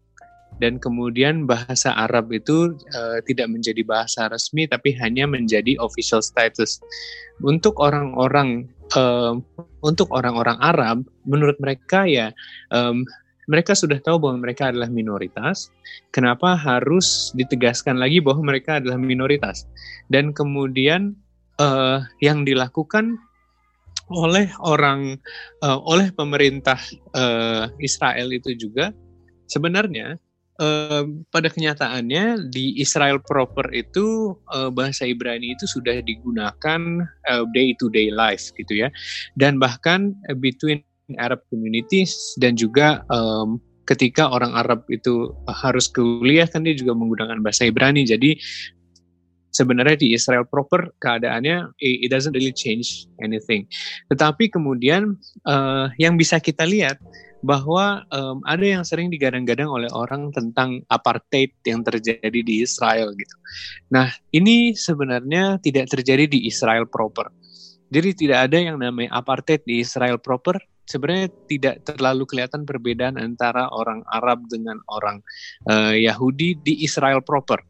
[0.62, 6.78] dan kemudian bahasa Arab itu uh, tidak menjadi bahasa resmi tapi hanya menjadi official status
[7.42, 9.34] untuk orang-orang uh,
[9.82, 12.30] untuk orang-orang Arab menurut mereka ya
[12.70, 13.02] um,
[13.44, 15.68] mereka sudah tahu bahwa mereka adalah minoritas.
[16.16, 19.68] Kenapa harus ditegaskan lagi bahwa mereka adalah minoritas?
[20.08, 21.12] Dan kemudian
[21.60, 23.18] uh, yang dilakukan
[24.12, 25.16] oleh orang
[25.64, 26.76] uh, oleh pemerintah
[27.16, 28.92] uh, Israel itu juga.
[29.48, 30.16] Sebenarnya
[30.60, 36.80] uh, pada kenyataannya di Israel proper itu uh, bahasa Ibrani itu sudah digunakan
[37.28, 38.88] uh, day to day life gitu ya.
[39.36, 40.84] Dan bahkan uh, between
[41.20, 47.44] Arab communities dan juga um, ketika orang Arab itu harus kuliah kan dia juga menggunakan
[47.44, 48.08] bahasa Ibrani.
[48.08, 48.40] Jadi
[49.54, 53.70] sebenarnya di Israel proper keadaannya it doesn't really change anything.
[54.10, 55.14] Tetapi kemudian
[55.46, 56.98] uh, yang bisa kita lihat
[57.44, 63.36] bahwa um, ada yang sering digadang-gadang oleh orang tentang apartheid yang terjadi di Israel gitu.
[63.92, 67.28] Nah, ini sebenarnya tidak terjadi di Israel proper.
[67.92, 70.56] Jadi tidak ada yang namanya apartheid di Israel proper.
[70.88, 75.20] Sebenarnya tidak terlalu kelihatan perbedaan antara orang Arab dengan orang
[75.68, 77.60] uh, Yahudi di Israel proper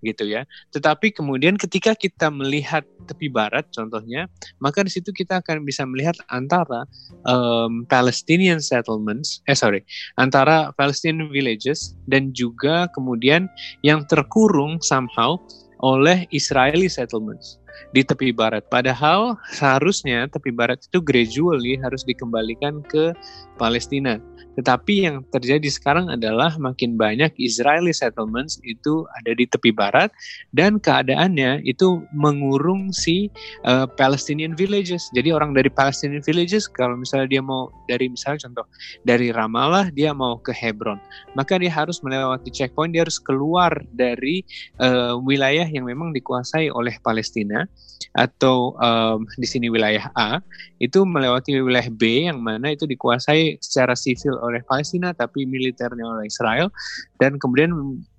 [0.00, 0.44] gitu ya.
[0.72, 4.26] Tetapi kemudian ketika kita melihat tepi barat contohnya,
[4.60, 6.84] maka di situ kita akan bisa melihat antara
[7.28, 9.84] um, Palestinian settlements, eh sorry,
[10.16, 13.48] antara Palestinian villages dan juga kemudian
[13.84, 15.36] yang terkurung somehow
[15.80, 17.60] oleh Israeli settlements
[17.92, 18.66] di tepi barat.
[18.68, 23.12] Padahal seharusnya tepi barat itu gradually harus dikembalikan ke
[23.60, 24.16] Palestina.
[24.58, 30.10] Tetapi yang terjadi sekarang adalah makin banyak Israeli settlements itu ada di tepi barat
[30.50, 33.30] dan keadaannya itu mengurung si
[33.64, 35.06] uh, Palestinian villages.
[35.14, 38.66] Jadi orang dari Palestinian villages kalau misalnya dia mau dari misalnya contoh
[39.06, 40.98] dari Ramallah dia mau ke Hebron,
[41.38, 44.42] maka dia harus melewati checkpoint, dia harus keluar dari
[44.82, 47.69] uh, wilayah yang memang dikuasai oleh Palestina
[48.18, 50.42] atau um, di sini wilayah A
[50.82, 56.26] itu melewati wilayah B yang mana itu dikuasai secara sivil oleh Palestina tapi militernya oleh
[56.26, 56.74] Israel.
[57.22, 57.70] Dan kemudian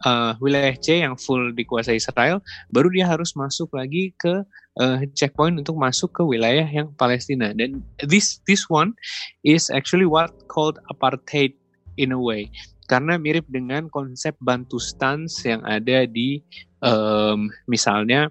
[0.07, 2.39] uh, wilayah C yang full dikuasai Israel
[2.71, 4.47] baru dia harus masuk lagi ke
[4.79, 7.51] uh, checkpoint untuk masuk ke wilayah yang Palestina.
[7.51, 8.95] Dan this this one
[9.43, 11.51] is actually what called apartheid
[11.99, 12.47] in a way.
[12.87, 16.43] Karena mirip dengan konsep Bantustan yang ada di
[16.83, 18.27] um, misalnya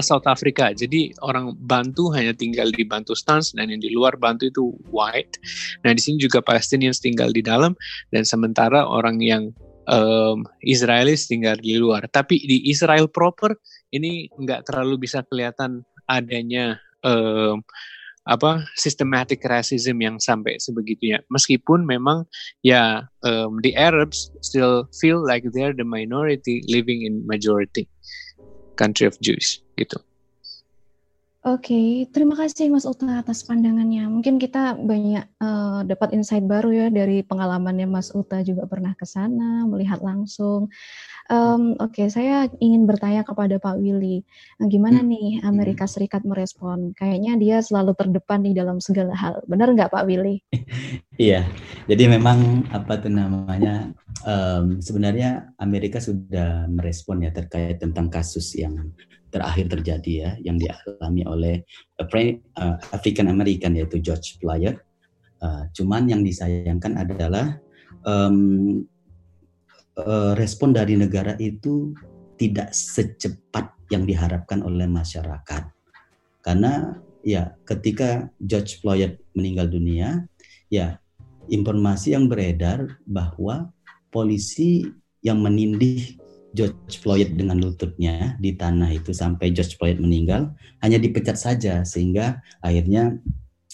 [0.00, 0.72] South Africa.
[0.72, 5.36] Jadi orang Bantu hanya tinggal di Bantustan dan yang di luar Bantu itu white.
[5.84, 7.76] Nah di sini juga Palestinians tinggal di dalam
[8.08, 9.52] dan sementara orang yang
[9.84, 12.08] um, Israelis tinggal di luar.
[12.08, 13.52] Tapi di Israel proper
[13.92, 17.60] ini nggak terlalu bisa kelihatan adanya um,
[18.26, 21.22] apa systematic racism yang sampai sebegitunya.
[21.30, 22.26] Meskipun memang
[22.64, 27.86] ya um, the Arabs still feel like they're the minority living in majority
[28.76, 29.98] country of Jews gitu.
[31.46, 34.10] Oke, okay, terima kasih Mas Uta atas pandangannya.
[34.10, 39.06] Mungkin kita banyak uh, dapat insight baru ya dari pengalamannya Mas Uta juga pernah ke
[39.06, 40.66] sana, melihat langsung.
[41.30, 44.26] Um, Oke, okay, saya ingin bertanya kepada Pak Willy,
[44.58, 45.06] nah, gimana hmm.
[45.06, 45.94] nih Amerika hmm.
[45.94, 46.90] Serikat merespon?
[46.98, 49.38] Kayaknya dia selalu terdepan di dalam segala hal.
[49.46, 50.42] Benar nggak Pak Willy?
[51.14, 51.46] iya,
[51.86, 53.94] jadi memang apa tuh namanya?
[54.26, 58.90] Um, sebenarnya Amerika sudah merespon ya terkait tentang kasus yang
[59.36, 61.54] terakhir terjadi ya, yang dialami oleh
[62.00, 64.80] uh, African American yaitu George Floyd.
[65.36, 67.60] Uh, cuman yang disayangkan adalah
[68.08, 68.80] um,
[69.96, 71.96] Eh, respon dari negara itu
[72.36, 75.72] tidak secepat yang diharapkan oleh masyarakat.
[76.44, 80.28] Karena ya ketika George Floyd meninggal dunia,
[80.68, 81.00] ya
[81.48, 83.72] informasi yang beredar bahwa
[84.12, 84.84] polisi
[85.24, 86.20] yang menindih
[86.56, 92.40] George Floyd dengan lututnya di tanah itu sampai George Floyd meninggal hanya dipecat saja sehingga
[92.64, 93.20] akhirnya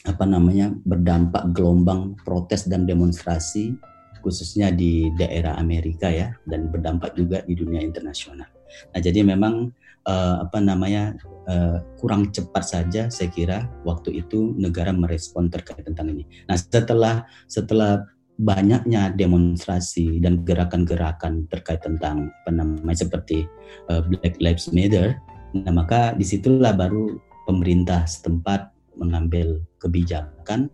[0.03, 3.79] apa namanya berdampak gelombang protes dan demonstrasi
[4.18, 8.51] khususnya di daerah Amerika ya dan berdampak juga di dunia internasional.
[8.95, 9.71] Nah jadi memang
[10.07, 11.14] uh, apa namanya
[11.47, 16.27] uh, kurang cepat saja saya kira waktu itu negara merespon terkait tentang ini.
[16.47, 18.07] Nah setelah setelah
[18.42, 23.46] banyaknya demonstrasi dan gerakan-gerakan terkait tentang apa namanya seperti
[23.87, 25.14] uh, Black Lives Matter,
[25.55, 30.68] nah maka di situlah baru pemerintah setempat mengambil kebijakan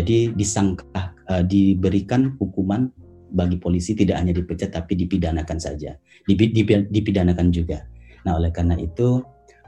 [0.00, 2.88] jadi disangka uh, diberikan hukuman
[3.34, 7.82] bagi polisi tidak hanya dipecat tapi dipidanakan saja, dipidanakan juga.
[8.24, 9.20] Nah, oleh karena itu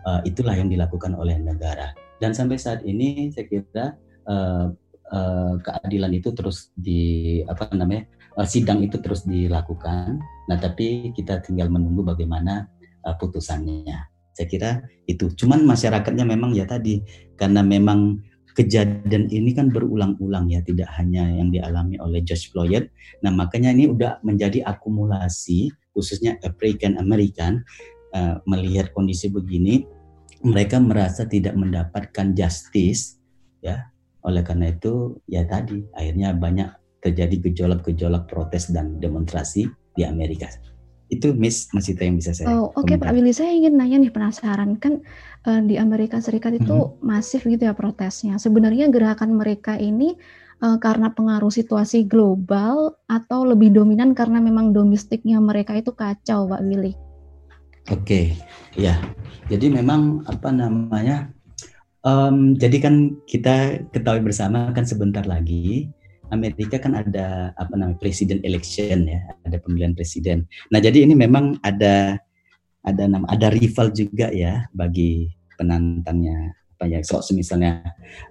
[0.06, 1.92] uh, itulah yang dilakukan oleh negara.
[2.16, 3.86] Dan sampai saat ini saya kira
[4.30, 4.72] uh,
[5.12, 8.06] uh, keadilan itu terus di apa namanya
[8.38, 10.20] uh, sidang itu terus dilakukan.
[10.46, 12.70] Nah, tapi kita tinggal menunggu bagaimana
[13.02, 13.98] uh, putusannya.
[14.36, 14.70] Saya kira
[15.08, 15.32] itu.
[15.32, 17.00] Cuman masyarakatnya memang ya tadi
[17.40, 18.20] karena memang
[18.56, 22.88] kejadian ini kan berulang-ulang ya, tidak hanya yang dialami oleh George Floyd.
[23.20, 27.64] Nah, makanya ini udah menjadi akumulasi khususnya African American
[28.12, 29.88] uh, melihat kondisi begini,
[30.44, 33.16] mereka merasa tidak mendapatkan justice
[33.64, 33.88] ya.
[34.26, 36.68] Oleh karena itu ya tadi akhirnya banyak
[37.00, 40.50] terjadi gejolak-gejolak protes dan demonstrasi di Amerika
[41.06, 42.50] itu Miss Masita yang bisa saya.
[42.50, 44.98] Oh oke okay, Pak Willy, saya ingin nanya nih penasaran kan
[45.46, 46.98] uh, di Amerika Serikat itu hmm.
[47.02, 48.42] masif gitu ya protesnya.
[48.42, 50.18] Sebenarnya gerakan mereka ini
[50.66, 56.62] uh, karena pengaruh situasi global atau lebih dominan karena memang domestiknya mereka itu kacau Pak
[56.66, 56.98] Willy.
[57.86, 58.26] Oke, okay.
[58.74, 58.98] ya.
[59.46, 61.30] Jadi memang apa namanya?
[62.06, 65.90] Um, jadi kan kita ketahui bersama kan sebentar lagi
[66.30, 70.46] Amerika kan ada apa namanya presiden election ya, ada pemilihan presiden.
[70.70, 72.18] Nah, jadi ini memang ada
[72.86, 77.02] ada nama ada rival juga ya bagi penantangnya apa ya.
[77.02, 77.82] So, misalnya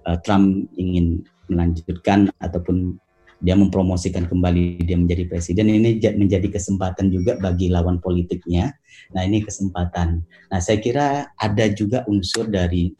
[0.08, 2.96] uh, Trump ingin melanjutkan ataupun
[3.44, 8.72] dia mempromosikan kembali dia menjadi presiden ini menjadi kesempatan juga bagi lawan politiknya.
[9.12, 10.24] Nah, ini kesempatan.
[10.52, 12.92] Nah, saya kira ada juga unsur dari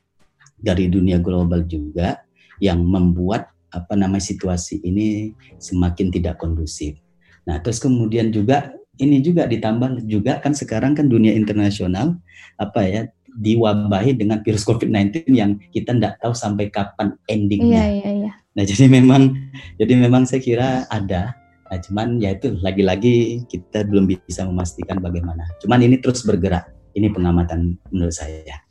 [0.61, 2.25] dari dunia global juga
[2.61, 6.97] yang membuat apa namanya situasi ini semakin tidak kondusif.
[7.45, 12.17] Nah, terus kemudian juga ini juga ditambah juga kan sekarang kan dunia internasional
[12.57, 13.03] apa ya
[13.37, 17.85] diwabahi dengan virus COVID-19 yang kita tidak tahu sampai kapan endingnya.
[17.85, 18.33] Iya, iya, iya.
[18.57, 19.37] Nah, jadi memang
[19.77, 21.37] jadi memang saya kira ada.
[21.69, 25.45] Nah, cuman ya itu lagi-lagi kita belum bisa memastikan bagaimana.
[25.61, 26.73] Cuman ini terus bergerak.
[26.97, 28.65] Ini pengamatan menurut saya.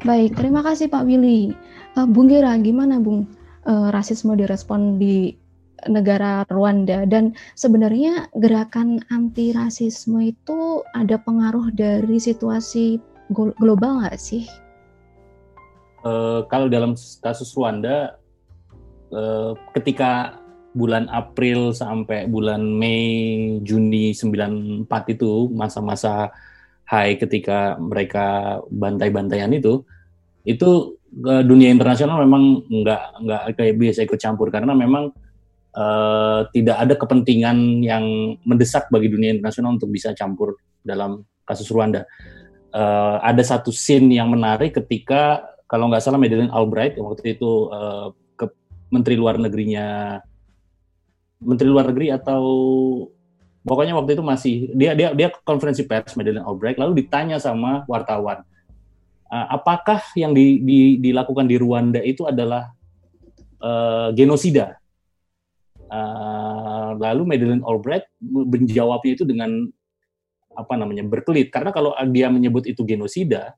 [0.00, 1.52] Baik, terima kasih Pak Willy.
[1.92, 3.28] Uh, Bung Gira, gimana Bung?
[3.68, 5.34] uh, rasisme direspon di
[5.88, 13.00] negara Rwanda dan sebenarnya gerakan anti rasisme itu ada pengaruh dari situasi
[13.32, 14.44] global nggak sih?
[16.04, 18.20] Uh, kalau dalam kasus Rwanda,
[19.12, 20.36] uh, ketika
[20.76, 24.86] bulan April sampai bulan Mei, Juni 94
[25.16, 26.28] itu masa-masa
[26.90, 29.86] high ketika mereka bantai-bantaian itu,
[30.42, 35.14] itu uh, dunia internasional memang nggak nggak kayak biasa ikut campur karena memang
[35.78, 42.06] uh, tidak ada kepentingan yang mendesak bagi dunia internasional untuk bisa campur dalam kasus Rwanda.
[42.70, 48.14] Uh, ada satu scene yang menarik ketika kalau nggak salah Madeleine Albright waktu itu uh,
[48.38, 48.46] ke
[48.94, 50.18] Menteri Luar Negerinya
[51.42, 52.42] Menteri Luar Negeri atau
[53.64, 58.44] pokoknya waktu itu masih dia dia dia konferensi pers Madeleine Albright lalu ditanya sama wartawan
[59.30, 62.74] uh, apakah yang di, di, dilakukan di Rwanda itu adalah
[63.62, 64.76] uh, genosida?
[65.90, 69.66] Uh, lalu Madeleine Albright menjawabnya itu dengan
[70.54, 71.50] apa namanya berkelit.
[71.50, 73.54] Karena kalau dia menyebut itu genosida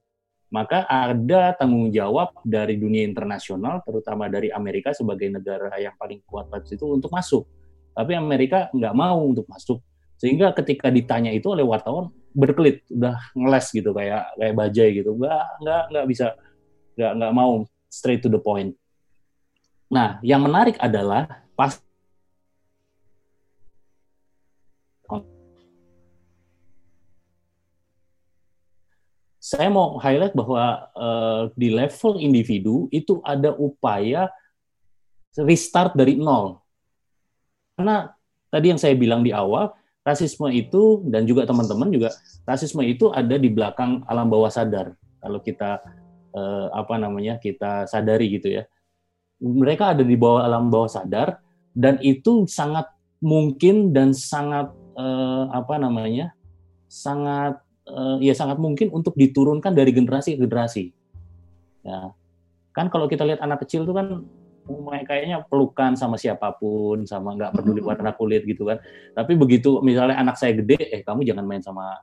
[0.52, 6.52] maka ada tanggung jawab dari dunia internasional, terutama dari Amerika sebagai negara yang paling kuat
[6.52, 7.48] pada situ untuk masuk.
[7.96, 9.80] Tapi Amerika nggak mau untuk masuk,
[10.22, 15.44] sehingga ketika ditanya itu oleh wartawan berkelit, udah ngeles gitu kayak kayak bajai gitu, nggak
[15.58, 16.26] nggak nggak bisa,
[16.94, 18.78] nggak nggak mau straight to the point.
[19.90, 21.82] Nah, yang menarik adalah pas
[29.42, 34.30] saya mau highlight bahwa uh, di level individu itu ada upaya
[35.34, 36.62] restart dari nol.
[37.74, 38.14] Karena
[38.48, 42.10] tadi yang saya bilang di awal, rasisme itu dan juga teman-teman juga
[42.42, 44.98] rasisme itu ada di belakang alam bawah sadar.
[45.22, 45.78] Kalau kita
[46.34, 48.66] uh, apa namanya kita sadari gitu ya,
[49.38, 51.38] mereka ada di bawah alam bawah sadar
[51.74, 52.90] dan itu sangat
[53.22, 56.34] mungkin dan sangat uh, apa namanya
[56.90, 60.90] sangat uh, ya sangat mungkin untuk diturunkan dari generasi ke generasi.
[61.86, 62.10] Ya.
[62.74, 64.26] Kan kalau kita lihat anak kecil itu kan
[65.06, 68.78] kayaknya pelukan sama siapa pun, sama nggak peduli warna kulit gitu kan.
[69.14, 71.98] Tapi begitu misalnya anak saya gede, eh kamu jangan main sama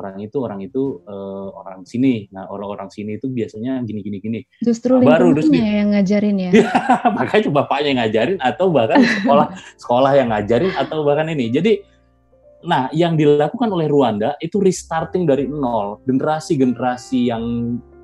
[0.00, 2.26] orang itu, orang itu uh, orang sini.
[2.32, 4.40] Nah orang-orang sini itu biasanya gini gini gini.
[4.64, 6.50] Justru nah, baru terus yang ngajarin ya.
[7.16, 9.46] makanya bapaknya yang ngajarin atau bahkan sekolah
[9.76, 11.52] sekolah yang ngajarin atau bahkan ini.
[11.52, 11.72] Jadi
[12.60, 16.04] Nah, yang dilakukan oleh Rwanda itu restarting dari nol.
[16.04, 17.44] Generasi-generasi yang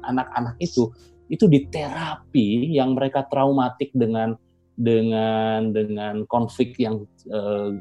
[0.01, 0.89] anak-anak itu
[1.27, 4.39] itu diterapi yang mereka traumatik dengan
[4.77, 7.73] dengan dengan konflik yang uh,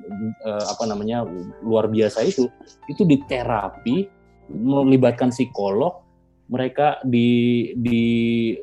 [0.48, 1.28] uh, apa namanya
[1.62, 2.48] luar biasa itu.
[2.88, 4.08] Itu diterapi
[4.50, 6.02] melibatkan psikolog
[6.48, 8.04] mereka di di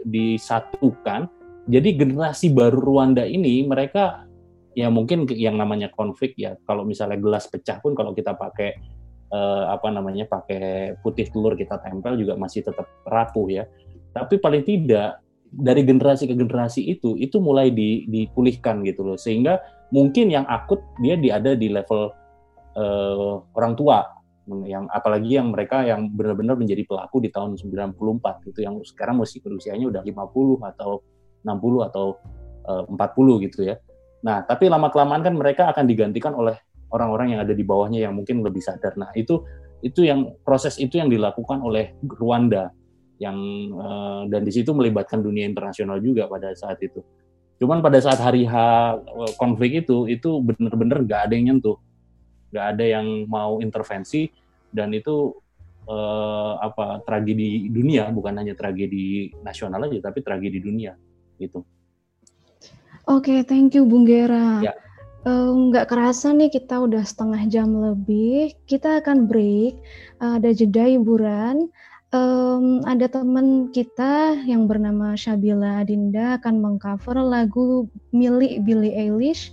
[0.07, 1.29] disatukan.
[1.71, 4.27] Jadi generasi baru Rwanda ini mereka
[4.73, 8.75] ya mungkin yang namanya konflik ya kalau misalnya gelas pecah pun kalau kita pakai
[9.31, 13.65] eh, apa namanya pakai putih telur kita tempel juga masih tetap rapuh ya
[14.13, 15.21] tapi paling tidak
[15.53, 19.21] dari generasi ke generasi itu itu mulai di, dipulihkan gitu loh.
[19.21, 19.61] Sehingga
[19.93, 22.09] mungkin yang akut dia di ada di level
[22.77, 24.01] eh, orang tua.
[24.43, 27.95] Yang apalagi yang mereka yang benar-benar menjadi pelaku di tahun 94
[28.51, 30.99] gitu yang sekarang masih berusianya udah 50 atau
[31.47, 32.07] 60 atau
[32.67, 33.77] eh, 40 gitu ya.
[34.23, 36.59] Nah, tapi lama kelamaan kan mereka akan digantikan oleh
[36.95, 38.95] orang-orang yang ada di bawahnya yang mungkin lebih sadar.
[38.95, 39.43] Nah, itu
[39.83, 42.71] itu yang proses itu yang dilakukan oleh Rwanda
[43.23, 43.39] yang
[43.79, 46.99] uh, dan di situ melibatkan dunia internasional juga pada saat itu.
[47.63, 48.55] Cuman pada saat hari H
[48.99, 51.79] eh, konflik itu itu benar-benar nggak ada yang nyentuh,
[52.51, 54.27] nggak ada yang mau intervensi
[54.75, 55.31] dan itu
[55.87, 60.99] uh, apa tragedi dunia bukan hanya tragedi nasional aja tapi tragedi dunia
[61.39, 61.63] gitu.
[63.07, 64.59] Oke, thank you Bung Gera.
[64.63, 64.75] Ya.
[65.23, 68.59] Nggak uh, kerasa nih kita udah setengah jam lebih.
[68.67, 69.79] Kita akan break.
[70.19, 71.71] Uh, ada jeda hiburan.
[72.13, 79.49] Um, ada teman kita yang bernama Shabila Dinda akan mengcover lagu milik Billie Eilish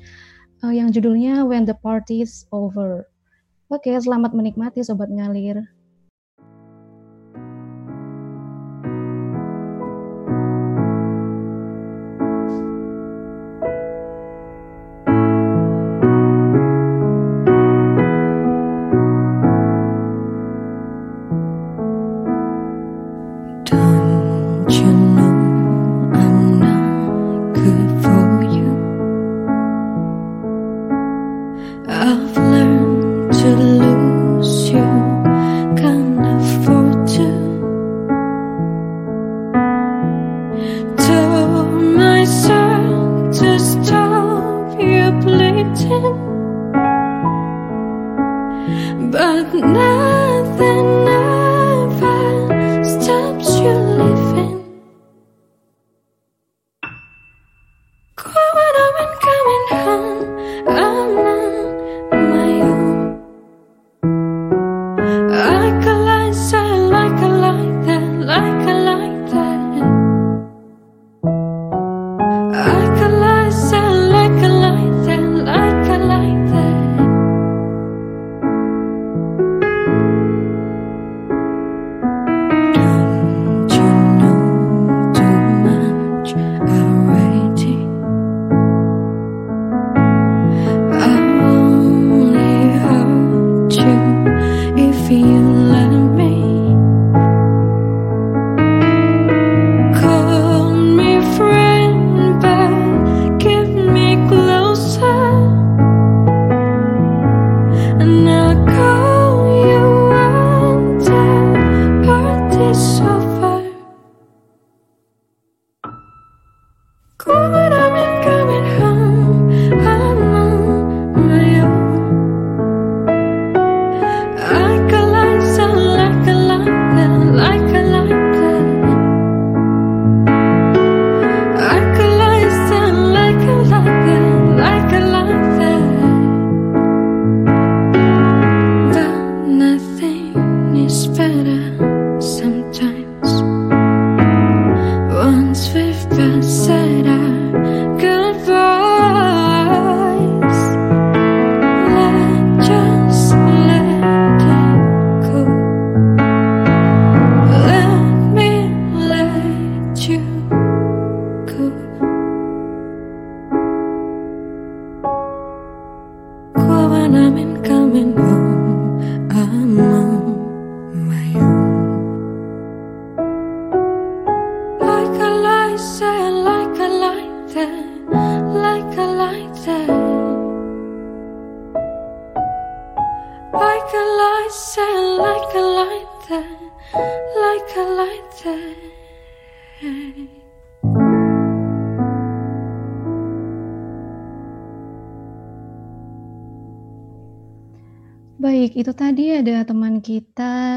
[0.60, 3.07] uh, yang judulnya When the Party's Over.
[3.72, 5.72] Oke, selamat menikmati Sobat Ngalir.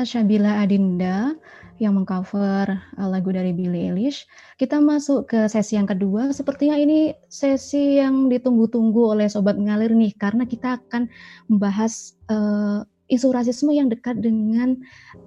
[0.02, 1.30] Kita Syabila Adinda
[1.78, 2.66] yang mengcover
[2.98, 4.26] uh, lagu dari Billie Eilish.
[4.58, 6.34] Kita masuk ke sesi yang kedua.
[6.34, 11.06] Sepertinya ini sesi yang ditunggu-tunggu oleh sobat ngalir nih karena kita akan
[11.46, 14.74] membahas uh, isu rasisme yang dekat dengan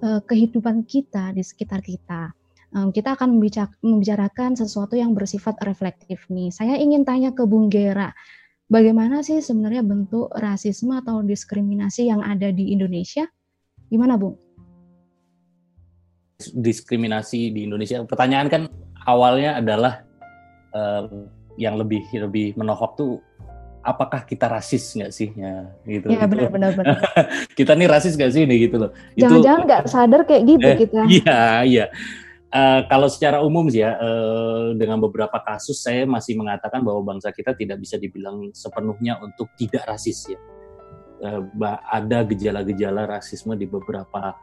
[0.04, 2.36] uh, kehidupan kita di sekitar kita.
[2.76, 3.40] Um, kita akan
[3.80, 6.52] membicarakan sesuatu yang bersifat reflektif nih.
[6.52, 8.12] Saya ingin tanya ke Bung Gera
[8.68, 13.24] bagaimana sih sebenarnya bentuk rasisme atau diskriminasi yang ada di Indonesia?
[13.88, 14.45] Gimana, Bung?
[16.36, 18.04] Diskriminasi di Indonesia.
[18.04, 18.62] Pertanyaan kan
[19.08, 20.04] awalnya adalah
[20.76, 21.08] uh,
[21.56, 23.12] yang lebih lebih menohok tuh
[23.86, 25.32] apakah kita rasis nggak sih?
[25.32, 26.12] Ya gitu.
[26.12, 26.98] Ya benar benar benar.
[27.58, 28.90] Kita nih rasis nggak sih ini gitu loh.
[29.14, 31.00] Jangan-jangan nggak sadar kayak gitu eh, kita.
[31.06, 31.86] iya iya.
[32.52, 37.32] Uh, kalau secara umum sih ya, uh, dengan beberapa kasus saya masih mengatakan bahwa bangsa
[37.34, 40.40] kita tidak bisa dibilang sepenuhnya untuk tidak rasis ya.
[41.16, 41.48] Uh,
[41.88, 44.36] ada gejala-gejala rasisme di beberapa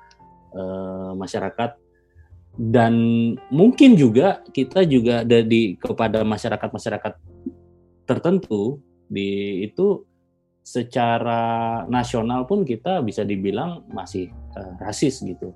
[0.53, 1.82] uh, masyarakat
[2.53, 2.93] dan
[3.49, 7.13] mungkin juga kita juga ada di kepada masyarakat-masyarakat
[8.05, 8.77] tertentu
[9.09, 10.05] di itu
[10.63, 15.51] secara nasional pun kita bisa dibilang masih uh, rasis gitu.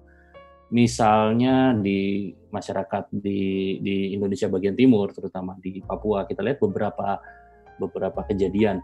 [0.68, 7.24] Misalnya di masyarakat di di Indonesia bagian timur terutama di Papua kita lihat beberapa
[7.80, 8.84] beberapa kejadian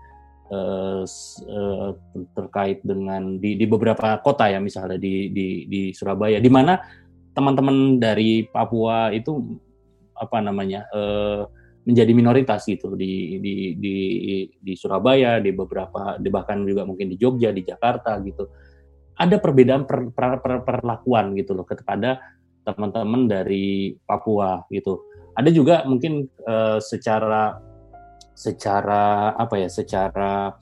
[0.53, 1.03] uh,
[1.49, 1.91] uh,
[2.37, 7.02] terkait dengan di di beberapa kota ya misalnya di di di Surabaya di mana
[7.33, 9.59] teman-teman dari Papua itu
[10.13, 11.49] apa namanya uh,
[11.83, 13.95] menjadi minoritas gitu di di di
[14.55, 18.47] di Surabaya di beberapa di bahkan juga mungkin di Jogja di Jakarta gitu
[19.17, 22.17] ada perbedaan per, per, per, perlakuan gitu loh kepada
[22.63, 25.03] teman-teman dari Papua gitu.
[25.33, 27.57] Ada juga mungkin uh, secara
[28.33, 30.57] secara apa ya secara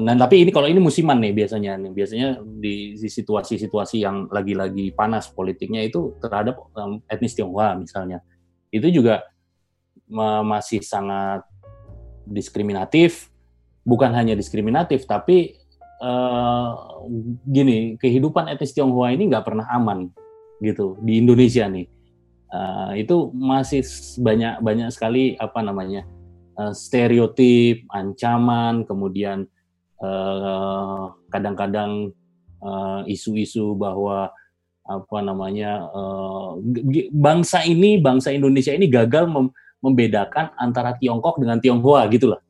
[0.00, 1.92] nah tapi ini kalau ini musiman nih biasanya nih.
[1.92, 8.24] Biasanya di, situasi-situasi yang lagi-lagi panas politiknya itu terhadap um, etnis Tionghoa misalnya.
[8.72, 9.26] Itu juga
[10.42, 11.44] masih sangat
[12.26, 13.28] diskriminatif.
[13.84, 15.56] Bukan hanya diskriminatif tapi
[16.00, 17.00] uh,
[17.44, 20.08] gini kehidupan etnis Tionghoa ini nggak pernah aman
[20.64, 21.86] gitu di Indonesia nih.
[22.50, 23.86] Uh, itu masih
[24.18, 26.02] banyak banyak sekali apa namanya
[26.60, 29.48] uh, stereotip ancaman kemudian
[31.28, 32.08] kadang-kadang
[32.64, 34.32] uh, isu-isu bahwa
[34.88, 36.56] apa namanya uh,
[37.12, 39.52] bangsa ini bangsa Indonesia ini gagal mem
[39.84, 42.40] membedakan antara Tiongkok dengan Tionghoa gitu loh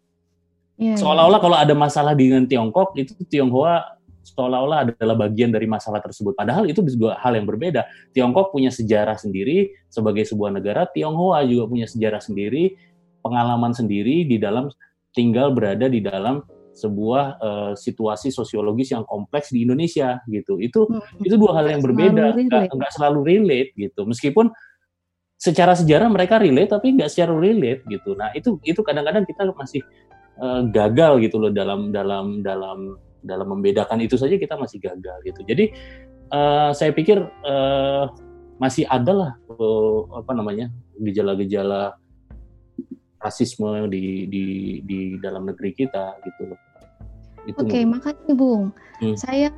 [0.80, 1.00] Yeah, iya.
[1.04, 6.32] Seolah-olah kalau ada masalah dengan Tiongkok itu Tionghoa seolah-olah adalah bagian dari masalah tersebut.
[6.32, 7.84] Padahal itu dua hal yang berbeda.
[8.16, 12.80] Tiongkok punya sejarah sendiri sebagai sebuah negara, Tionghoa juga punya sejarah sendiri,
[13.20, 14.68] pengalaman sendiri di dalam
[15.14, 20.56] tinggal berada di dalam sebuah uh, situasi sosiologis yang kompleks di Indonesia gitu.
[20.62, 21.26] Itu hmm.
[21.26, 22.34] itu dua hal yang berbeda,
[22.70, 24.06] nggak selalu relate gitu.
[24.06, 24.48] Meskipun
[25.40, 28.14] secara sejarah mereka relate tapi nggak secara relate gitu.
[28.16, 29.82] Nah itu itu kadang-kadang kita masih
[30.40, 35.40] uh, gagal gitu loh dalam dalam dalam dalam membedakan itu saja kita masih gagal gitu.
[35.44, 35.64] Jadi
[36.32, 38.08] uh, saya pikir uh,
[38.60, 40.68] masih ada lah uh, apa namanya
[41.00, 41.96] gejala-gejala
[43.20, 44.44] rasisme di di
[44.84, 46.60] di dalam negeri kita gitu loh.
[47.56, 48.72] Oke, okay, makasih Bung.
[49.00, 49.16] Hmm.
[49.16, 49.48] Saya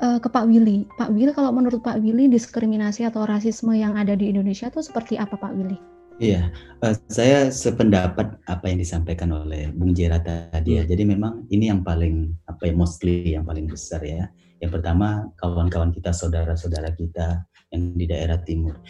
[0.00, 0.88] uh, ke Pak Willy.
[0.96, 5.20] Pak Willy kalau menurut Pak Willy diskriminasi atau rasisme yang ada di Indonesia itu seperti
[5.20, 5.76] apa Pak Willy?
[6.16, 6.48] Iya,
[6.80, 10.82] uh, saya sependapat apa yang disampaikan oleh Bung Jera tadi ya.
[10.84, 10.90] Hmm.
[10.92, 14.28] Jadi memang ini yang paling apa ya mostly yang paling besar ya.
[14.56, 18.80] Yang pertama kawan-kawan kita, saudara-saudara kita yang di daerah timur.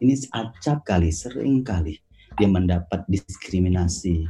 [0.00, 2.00] Ini acap kali, sering kali
[2.40, 4.24] dia mendapat diskriminasi.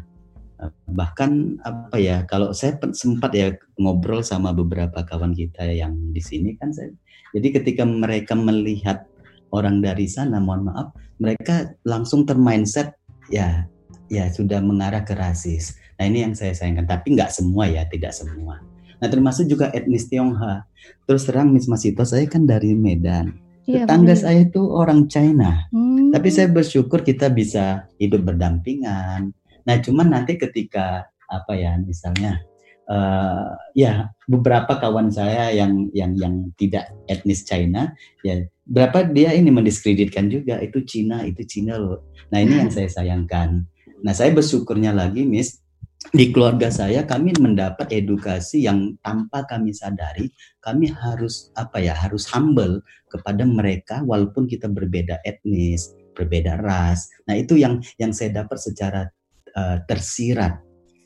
[0.58, 6.20] Uh, bahkan apa ya, kalau saya sempat ya ngobrol sama beberapa kawan kita yang di
[6.20, 6.90] sini kan saya.
[7.30, 9.06] Jadi ketika mereka melihat
[9.54, 10.90] orang dari sana, mohon maaf,
[11.22, 12.98] mereka langsung termindset
[13.30, 13.70] ya
[14.10, 15.78] ya sudah mengarah ke rasis.
[15.96, 18.58] Nah ini yang saya sayangkan, tapi nggak semua ya, tidak semua.
[19.00, 20.66] Nah termasuk juga etnis Tionghoa.
[21.06, 23.49] Terus terang Miss Masito, saya kan dari Medan.
[23.68, 24.22] Iya, Tetangga bener.
[24.22, 25.68] saya itu orang China.
[25.72, 26.10] Hmm.
[26.10, 29.32] Tapi saya bersyukur kita bisa hidup berdampingan.
[29.66, 32.42] Nah cuman nanti ketika apa ya misalnya
[32.90, 37.94] uh, ya beberapa kawan saya yang yang yang tidak etnis China
[38.26, 42.90] ya berapa dia ini mendiskreditkan juga itu Cina itu Cina loh nah ini yang saya
[42.90, 43.62] sayangkan
[44.02, 45.59] nah saya bersyukurnya lagi Miss
[46.00, 50.32] di keluarga saya kami mendapat edukasi yang tanpa kami sadari
[50.64, 52.80] kami harus apa ya harus humble
[53.12, 57.08] kepada mereka walaupun kita berbeda etnis berbeda ras.
[57.24, 59.08] Nah itu yang yang saya dapat secara
[59.56, 60.60] uh, tersirat.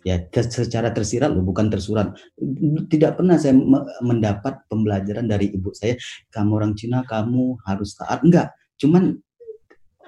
[0.04, 2.12] Ya secara tersirat loh bukan tersurat.
[2.92, 3.56] Tidak pernah saya
[4.04, 5.96] mendapat pembelajaran dari ibu saya
[6.28, 8.20] kamu orang Cina kamu harus taat.
[8.20, 8.52] Enggak.
[8.76, 9.16] Cuman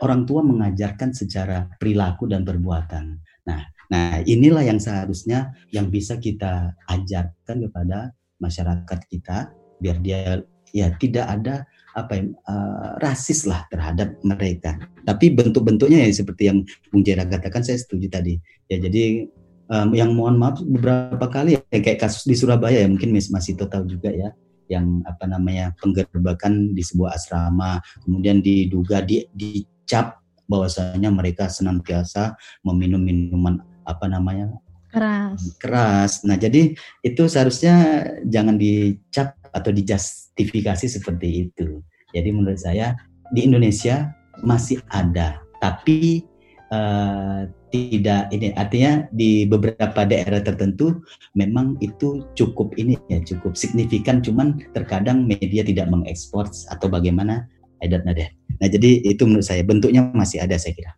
[0.05, 3.25] orang tua mengajarkan secara perilaku dan perbuatan.
[3.49, 8.13] Nah nah inilah yang seharusnya yang bisa kita ajarkan kepada
[8.43, 10.43] masyarakat kita biar dia
[10.75, 11.65] ya tidak ada
[11.97, 14.77] apa yang uh, rasis lah terhadap mereka.
[15.09, 16.61] Tapi bentuk-bentuknya ya seperti yang
[16.93, 18.37] Bung Jera katakan saya setuju tadi.
[18.69, 19.25] Ya jadi
[19.73, 23.89] um, yang mohon maaf beberapa kali ya kayak kasus di Surabaya ya mungkin masih tahu
[23.89, 24.31] juga ya
[24.67, 30.19] yang apa namanya penggerbakan di sebuah asrama kemudian diduga di, dicap
[30.51, 32.35] bahwasanya mereka senantiasa
[32.67, 34.51] meminum minuman apa namanya
[34.91, 36.75] keras keras nah jadi
[37.07, 41.81] itu seharusnya jangan dicap atau dijustifikasi seperti itu
[42.13, 42.99] jadi menurut saya
[43.33, 44.13] di Indonesia
[44.45, 46.27] masih ada tapi
[46.71, 51.03] uh, tidak ini artinya di beberapa daerah tertentu
[51.35, 57.45] memang itu cukup ini ya cukup signifikan cuman terkadang media tidak mengekspor atau bagaimana
[57.85, 58.29] I don't know deh.
[58.63, 60.93] Nah jadi itu menurut saya bentuknya masih ada saya kira.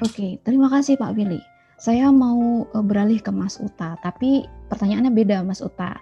[0.00, 1.42] Oke terima kasih Pak Willy.
[1.82, 5.98] Saya mau uh, beralih ke Mas Uta tapi pertanyaannya beda Mas Uta.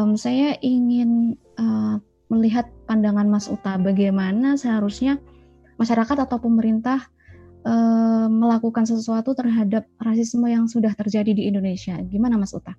[0.00, 2.00] Um, saya ingin uh,
[2.32, 5.20] melihat pandangan Mas Uta bagaimana seharusnya
[5.76, 7.12] masyarakat atau pemerintah
[7.68, 12.00] uh, melakukan sesuatu terhadap rasisme yang sudah terjadi di Indonesia.
[12.08, 12.72] Gimana Mas Uta?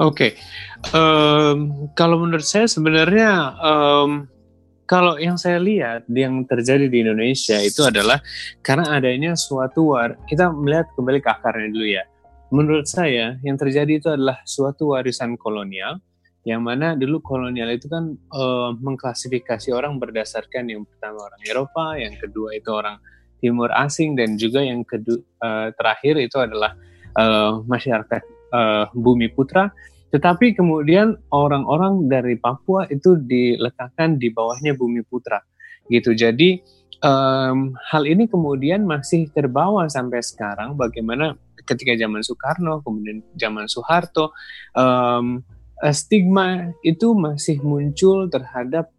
[0.00, 0.96] Oke, okay.
[0.96, 4.24] um, kalau menurut saya sebenarnya um,
[4.92, 8.20] kalau yang saya lihat yang terjadi di Indonesia itu adalah
[8.60, 12.04] karena adanya suatu war kita melihat kembali ke akarnya dulu ya.
[12.52, 15.96] Menurut saya yang terjadi itu adalah suatu warisan kolonial
[16.44, 22.12] yang mana dulu kolonial itu kan uh, mengklasifikasi orang berdasarkan yang pertama orang Eropa, yang
[22.20, 23.00] kedua itu orang
[23.40, 26.76] timur asing dan juga yang kedua uh, terakhir itu adalah
[27.16, 28.22] uh, masyarakat
[28.52, 29.72] uh, bumi putra
[30.12, 35.40] tetapi kemudian orang-orang dari Papua itu diletakkan di bawahnya bumi putra
[35.88, 36.60] gitu jadi
[37.00, 41.34] um, hal ini kemudian masih terbawa sampai sekarang bagaimana
[41.64, 44.36] ketika zaman Soekarno kemudian zaman Soeharto
[44.76, 45.40] um,
[45.90, 48.94] stigma itu masih muncul terhadap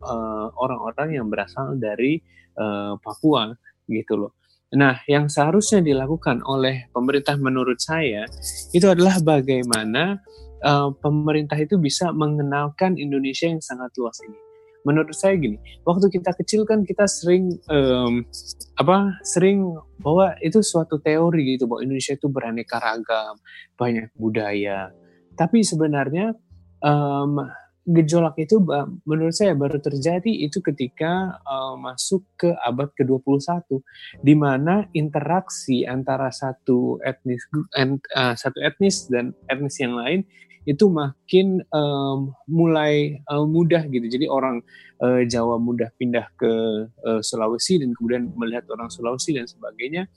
[0.60, 2.20] orang-orang uh, yang berasal dari
[2.60, 3.56] uh, Papua
[3.88, 4.36] gitu loh.
[4.74, 8.26] Nah, yang seharusnya dilakukan oleh pemerintah menurut saya
[8.74, 10.20] itu adalah bagaimana
[10.64, 14.40] uh, pemerintah itu bisa mengenalkan Indonesia yang sangat luas ini.
[14.84, 15.56] Menurut saya gini,
[15.88, 18.28] waktu kita kecil kan kita sering um,
[18.76, 19.64] apa sering
[20.04, 23.40] bahwa itu suatu teori gitu bahwa Indonesia itu beraneka ragam,
[23.80, 24.92] banyak budaya.
[25.40, 26.36] Tapi sebenarnya
[26.84, 27.48] um,
[27.84, 28.64] gejolak itu
[29.04, 33.84] menurut saya baru terjadi itu ketika uh, masuk ke abad ke-21
[34.24, 37.44] di mana interaksi antara satu etnis
[37.76, 40.24] uh, satu etnis dan etnis yang lain
[40.64, 44.08] itu makin um, mulai uh, mudah gitu.
[44.08, 44.64] Jadi orang
[45.04, 46.52] uh, Jawa mudah pindah ke
[46.90, 50.08] uh, Sulawesi dan kemudian melihat orang Sulawesi dan sebagainya.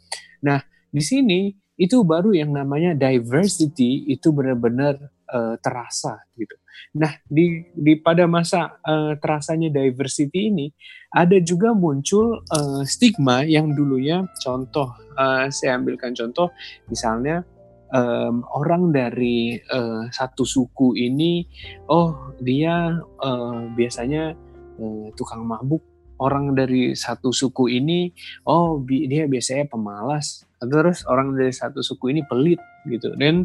[0.46, 4.96] Nah, di sini itu baru yang namanya diversity itu benar-benar
[5.28, 6.56] uh, terasa gitu.
[6.96, 10.66] Nah, di, di pada masa uh, terasanya diversity ini
[11.12, 16.52] ada juga muncul uh, stigma yang dulunya contoh uh, saya ambilkan contoh
[16.92, 17.44] misalnya
[17.92, 21.46] um, orang dari uh, satu suku ini
[21.90, 24.34] oh dia uh, biasanya
[24.80, 25.82] uh, tukang mabuk.
[26.16, 28.08] Orang dari satu suku ini
[28.48, 30.48] oh dia biasanya pemalas.
[30.56, 32.56] Terus orang dari satu suku ini pelit
[32.88, 33.12] gitu.
[33.20, 33.44] Dan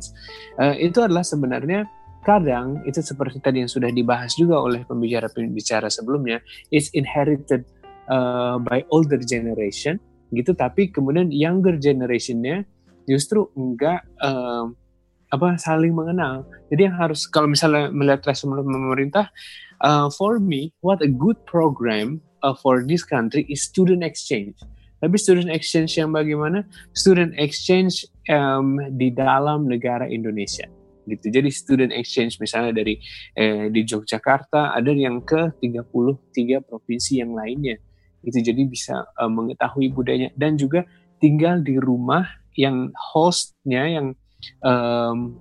[0.56, 1.84] uh, itu adalah sebenarnya
[2.24, 6.40] kadang itu seperti tadi yang sudah dibahas juga oleh pembicara-pembicara sebelumnya
[6.72, 7.68] is inherited
[8.08, 10.00] uh, by older generation
[10.32, 10.56] gitu.
[10.56, 12.64] Tapi kemudian younger generationnya
[13.12, 14.72] justru enggak uh,
[15.32, 19.28] apa saling mengenal jadi yang harus kalau misalnya melihat respon pemerintah
[19.84, 24.58] uh, for me what a good program uh, for this country is student exchange.
[25.02, 26.66] Tapi student exchange yang bagaimana?
[26.94, 30.70] Student exchange um, di dalam negara Indonesia.
[31.10, 31.34] Gitu.
[31.34, 33.02] Jadi student exchange misalnya dari
[33.34, 37.82] eh, di Yogyakarta ada yang ke 33 provinsi yang lainnya.
[38.22, 40.86] Itu jadi bisa uh, mengetahui budayanya dan juga
[41.18, 42.22] tinggal di rumah
[42.56, 44.08] yang hostnya yang
[44.64, 45.40] um,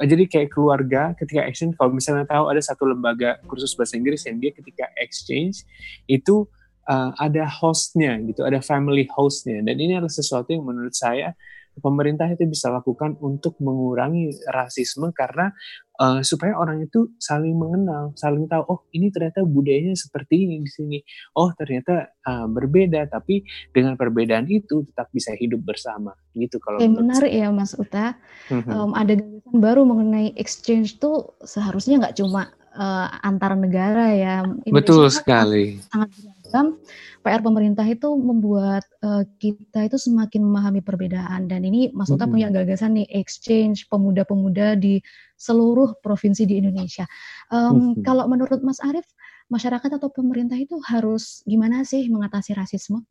[0.00, 4.40] jadi kayak keluarga ketika exchange kalau misalnya tahu ada satu lembaga kursus bahasa Inggris yang
[4.40, 5.62] dia ketika exchange
[6.08, 6.48] itu
[6.88, 9.60] uh, ada hostnya gitu, ada family hostnya.
[9.62, 11.36] Dan ini adalah sesuatu yang menurut saya
[11.80, 15.56] pemerintah itu bisa lakukan untuk mengurangi rasisme karena
[16.02, 20.70] uh, supaya orang itu saling mengenal, saling tahu oh ini ternyata budayanya seperti ini di
[20.70, 20.98] sini,
[21.38, 26.10] oh ternyata uh, berbeda tapi dengan perbedaan itu tetap bisa hidup bersama.
[26.34, 28.18] Gitu kalau Oke, menarik ya Mas Uta,
[28.50, 34.34] um, ada gagasan baru mengenai exchange tuh seharusnya nggak cuma uh, antar negara ya.
[34.66, 35.78] Indonesia Betul sekali.
[35.86, 36.10] Sangat
[36.52, 36.76] beragam.
[37.22, 42.32] PR pemerintah itu membuat uh, kita itu semakin memahami perbedaan dan ini Mas Uta hmm.
[42.34, 45.00] punya gagasan nih exchange pemuda-pemuda di
[45.40, 47.08] seluruh provinsi di Indonesia.
[47.48, 48.04] Um, hmm.
[48.04, 49.06] Kalau menurut Mas Arief,
[49.48, 53.06] masyarakat atau pemerintah itu harus gimana sih mengatasi rasisme?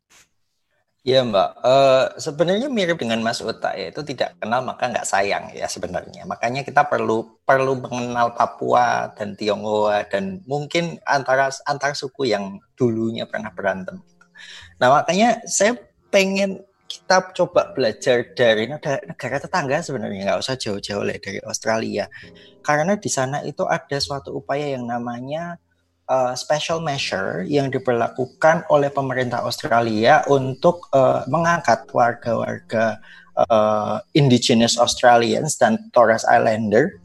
[1.02, 5.50] Iya Mbak, uh, sebenarnya mirip dengan Mas Uta ya, itu tidak kenal maka nggak sayang
[5.50, 6.22] ya sebenarnya.
[6.30, 13.26] Makanya kita perlu perlu mengenal Papua dan Tionghoa dan mungkin antara antar suku yang dulunya
[13.26, 13.98] pernah berantem.
[14.78, 15.74] Nah makanya saya
[16.14, 22.06] pengen kita coba belajar dari negara tetangga sebenarnya nggak usah jauh-jauh dari Australia,
[22.62, 25.58] karena di sana itu ada suatu upaya yang namanya
[26.12, 33.00] uh, special measure yang diberlakukan oleh pemerintah Australia untuk uh, mengangkat warga-warga
[33.48, 37.00] uh, indigenous Australians dan Torres Islander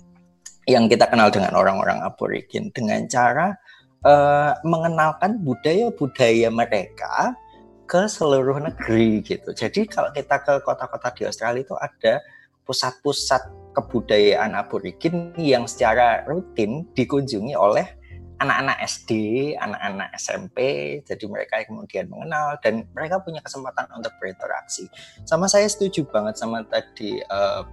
[0.68, 3.56] yang kita kenal dengan orang-orang aborigin dengan cara
[4.04, 7.32] uh, mengenalkan budaya-budaya mereka
[7.88, 9.56] ke seluruh negeri gitu.
[9.56, 12.20] Jadi kalau kita ke kota-kota di Australia itu ada
[12.68, 17.97] pusat-pusat kebudayaan aborigin yang secara rutin dikunjungi oleh
[18.38, 19.12] anak-anak SD,
[19.58, 20.58] anak-anak SMP,
[21.02, 24.86] jadi mereka kemudian mengenal dan mereka punya kesempatan untuk berinteraksi.
[25.26, 27.66] Sama saya setuju banget sama tadi uh,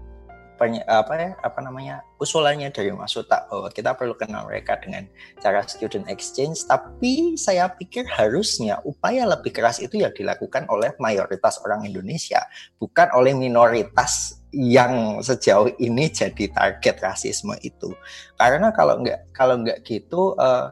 [0.86, 5.04] apa ya apa namanya usulannya dari Mas Suta bahwa kita perlu kenal mereka dengan
[5.42, 11.60] cara student exchange tapi saya pikir harusnya upaya lebih keras itu yang dilakukan oleh mayoritas
[11.66, 12.46] orang Indonesia
[12.78, 17.90] bukan oleh minoritas yang sejauh ini jadi target rasisme itu
[18.38, 20.70] karena kalau nggak kalau nggak gitu uh,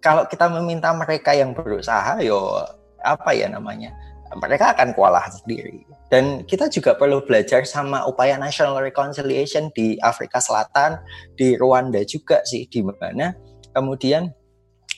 [0.00, 2.62] kalau kita meminta mereka yang berusaha yo
[3.02, 3.90] apa ya namanya
[4.38, 5.82] mereka akan kewalahan sendiri.
[6.10, 11.02] Dan kita juga perlu belajar sama upaya national reconciliation di Afrika Selatan,
[11.34, 13.34] di Rwanda juga sih, di mana
[13.74, 14.30] kemudian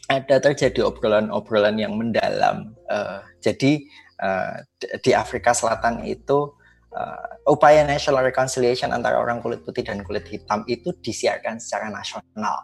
[0.09, 2.77] ada terjadi obrolan-obrolan yang mendalam.
[2.89, 3.81] Uh, jadi
[4.20, 4.61] uh,
[5.01, 6.53] di Afrika Selatan itu
[6.95, 12.61] uh, upaya national reconciliation antara orang kulit putih dan kulit hitam itu disiarkan secara nasional.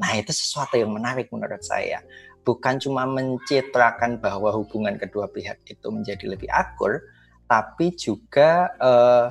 [0.00, 2.00] Nah itu sesuatu yang menarik menurut saya
[2.44, 7.04] bukan cuma mencitrakan bahwa hubungan kedua pihak itu menjadi lebih akur,
[7.44, 9.28] tapi juga uh,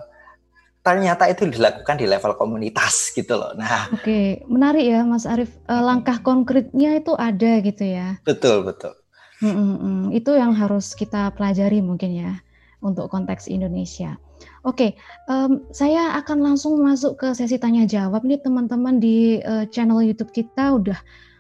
[0.86, 3.54] ternyata itu dilakukan di level komunitas gitu loh.
[3.58, 5.52] Nah, oke, menarik ya Mas Arief.
[5.66, 8.22] Uh, langkah konkretnya itu ada gitu ya.
[8.24, 8.94] Betul betul.
[9.40, 12.44] Mm -mm, itu yang harus kita pelajari mungkin ya
[12.84, 14.20] untuk konteks Indonesia.
[14.64, 15.00] Oke,
[15.32, 20.36] um, saya akan langsung masuk ke sesi tanya jawab nih teman-teman di uh, channel YouTube
[20.36, 21.00] kita udah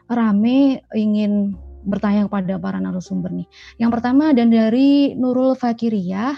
[0.10, 3.48] rame ingin bertanya kepada para narasumber nih.
[3.80, 6.34] Yang pertama dan dari Nurul Fakiriyah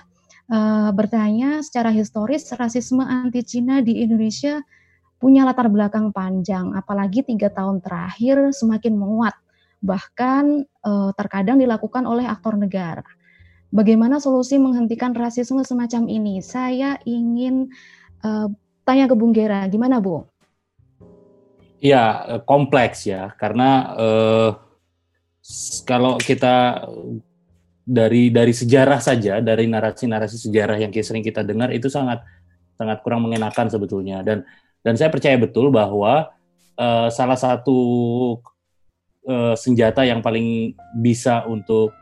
[0.51, 4.61] uh, bertanya secara historis rasisme anti Cina di Indonesia
[5.21, 9.37] punya latar belakang panjang, apalagi tiga tahun terakhir semakin menguat,
[9.77, 13.05] bahkan uh, terkadang dilakukan oleh aktor negara.
[13.71, 16.43] Bagaimana solusi menghentikan rasisme semacam ini?
[16.43, 17.71] Saya ingin
[18.19, 18.51] uh,
[18.83, 20.27] tanya ke Bung Gera, gimana Bu?
[21.79, 24.49] Ya kompleks ya, karena uh,
[25.87, 26.83] kalau kita
[27.87, 32.21] dari dari sejarah saja, dari narasi-narasi sejarah yang sering kita dengar itu sangat
[32.75, 34.19] sangat kurang mengenakan sebetulnya.
[34.19, 34.43] Dan
[34.83, 36.27] dan saya percaya betul bahwa
[36.75, 37.79] uh, salah satu
[39.31, 42.00] uh, senjata yang paling bisa untuk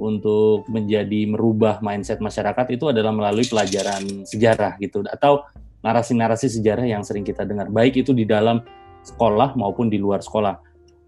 [0.00, 5.44] untuk menjadi merubah mindset masyarakat itu adalah melalui pelajaran sejarah gitu atau
[5.84, 8.64] narasi-narasi sejarah yang sering kita dengar baik itu di dalam
[9.04, 10.56] sekolah maupun di luar sekolah.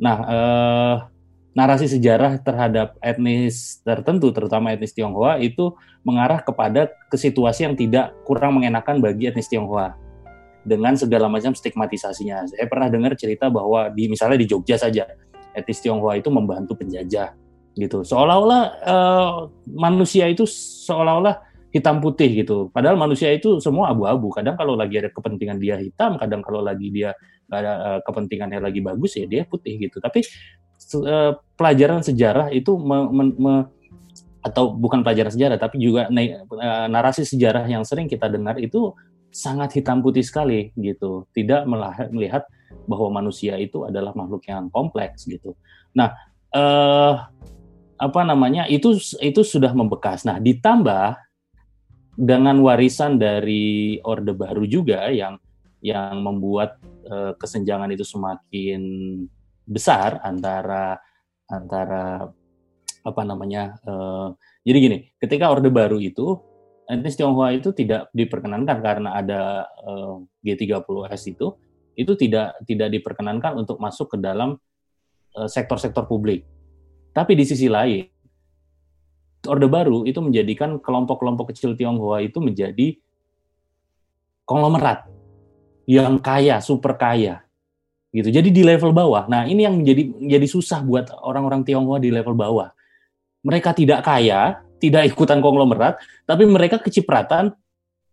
[0.00, 0.96] Nah, eh,
[1.52, 8.16] narasi sejarah terhadap etnis tertentu terutama etnis Tionghoa itu mengarah kepada ke situasi yang tidak
[8.24, 9.96] kurang mengenakan bagi etnis Tionghoa
[10.64, 12.48] dengan segala macam stigmatisasinya.
[12.48, 15.04] Saya pernah dengar cerita bahwa di misalnya di Jogja saja
[15.52, 17.41] etnis Tionghoa itu membantu penjajah
[17.76, 18.04] gitu.
[18.04, 19.32] Seolah-olah uh,
[19.72, 21.40] manusia itu seolah-olah
[21.72, 22.68] hitam putih gitu.
[22.68, 24.28] Padahal manusia itu semua abu-abu.
[24.28, 27.16] Kadang kalau lagi ada kepentingan dia hitam kadang kalau lagi dia
[27.48, 29.96] ada uh, kepentingannya lagi bagus ya dia putih gitu.
[29.98, 30.20] Tapi
[31.00, 33.54] uh, pelajaran sejarah itu me, me, me,
[34.44, 38.92] atau bukan pelajaran sejarah tapi juga uh, narasi sejarah yang sering kita dengar itu
[39.32, 41.24] sangat hitam putih sekali gitu.
[41.32, 41.64] Tidak
[42.12, 42.44] melihat
[42.84, 45.56] bahwa manusia itu adalah makhluk yang kompleks gitu.
[45.96, 46.12] Nah
[46.52, 47.32] uh,
[48.02, 50.26] apa namanya itu itu sudah membekas.
[50.26, 51.14] Nah, ditambah
[52.18, 55.38] dengan warisan dari Orde Baru juga yang
[55.82, 58.82] yang membuat uh, kesenjangan itu semakin
[59.66, 60.98] besar antara
[61.46, 62.26] antara
[63.02, 64.30] apa namanya uh,
[64.62, 66.38] jadi gini ketika orde baru itu
[66.86, 71.58] etnis Tionghoa itu tidak diperkenankan karena ada uh, G30S itu
[71.98, 74.54] itu tidak tidak diperkenankan untuk masuk ke dalam
[75.50, 76.46] sektor-sektor uh, publik
[77.12, 78.08] tapi di sisi lain,
[79.46, 82.96] Orde Baru itu menjadikan kelompok-kelompok kecil Tionghoa itu menjadi
[84.48, 85.06] konglomerat
[85.86, 87.42] yang kaya, super kaya.
[88.12, 88.28] Gitu.
[88.28, 89.24] Jadi di level bawah.
[89.24, 92.68] Nah, ini yang menjadi menjadi susah buat orang-orang Tionghoa di level bawah.
[93.42, 95.98] Mereka tidak kaya, tidak ikutan konglomerat,
[96.28, 97.56] tapi mereka kecipratan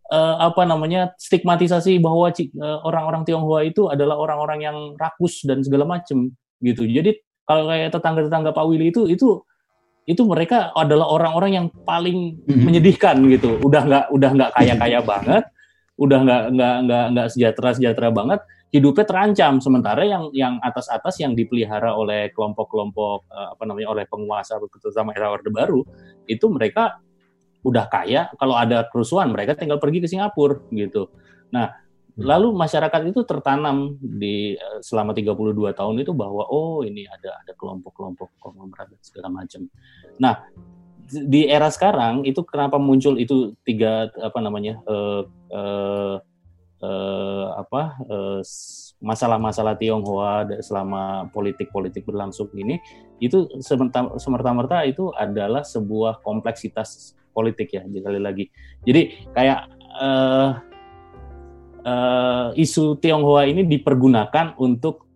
[0.10, 2.50] uh, apa namanya stigmatisasi bahwa eh,
[2.82, 6.34] orang-orang Tionghoa itu adalah orang-orang yang rakus dan segala macam
[6.64, 6.84] gitu.
[6.90, 9.42] Jadi kalau kayak tetangga-tetangga Pak Willy itu itu
[10.06, 12.62] itu mereka adalah orang-orang yang paling mm-hmm.
[12.62, 13.58] menyedihkan gitu.
[13.66, 15.44] Udah nggak udah nggak kaya-kaya banget,
[15.98, 18.40] udah nggak nggak nggak nggak sejahtera sejahtera banget,
[18.70, 19.58] hidupnya terancam.
[19.66, 25.34] Sementara yang yang atas-atas yang dipelihara oleh kelompok-kelompok eh, apa namanya oleh penguasa terutama era
[25.34, 25.82] Orde Baru
[26.30, 27.02] itu mereka
[27.66, 28.30] udah kaya.
[28.38, 31.10] Kalau ada kerusuhan mereka tinggal pergi ke Singapura gitu.
[31.50, 31.89] Nah.
[32.20, 37.54] Lalu masyarakat itu tertanam di eh, selama 32 tahun itu bahwa oh ini ada ada
[37.56, 39.66] kelompok-kelompok konglomerat dan segala macam.
[40.20, 40.36] Nah,
[41.10, 46.16] di era sekarang itu kenapa muncul itu tiga apa namanya uh, uh,
[46.86, 47.98] uh, apa
[49.00, 52.78] masalah-masalah Tionghoa selama politik-politik berlangsung ini
[53.24, 53.48] itu
[54.20, 58.46] semerta-merta itu adalah sebuah kompleksitas politik ya sekali lagi.
[58.84, 59.60] Jadi kayak
[59.98, 60.60] uh,
[61.90, 65.10] uh, isu Tionghoa ini dipergunakan untuk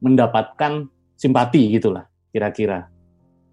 [0.00, 0.86] mendapatkan
[1.18, 2.88] simpati gitulah kira-kira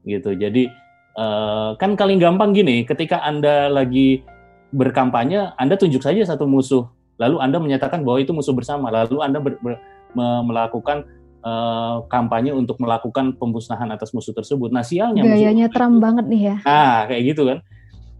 [0.07, 0.31] gitu.
[0.37, 0.69] Jadi
[1.17, 4.23] uh, kan paling gampang gini, ketika anda lagi
[4.71, 6.87] berkampanye, anda tunjuk saja satu musuh,
[7.19, 9.75] lalu anda menyatakan bahwa itu musuh bersama, lalu anda ber, ber,
[10.15, 11.03] me, melakukan
[11.43, 14.71] uh, kampanye untuk melakukan pemusnahan atas musuh tersebut.
[14.71, 16.57] Nah sialnya gayanya Trump banget nih ya.
[16.63, 17.59] Ah kayak gitu kan.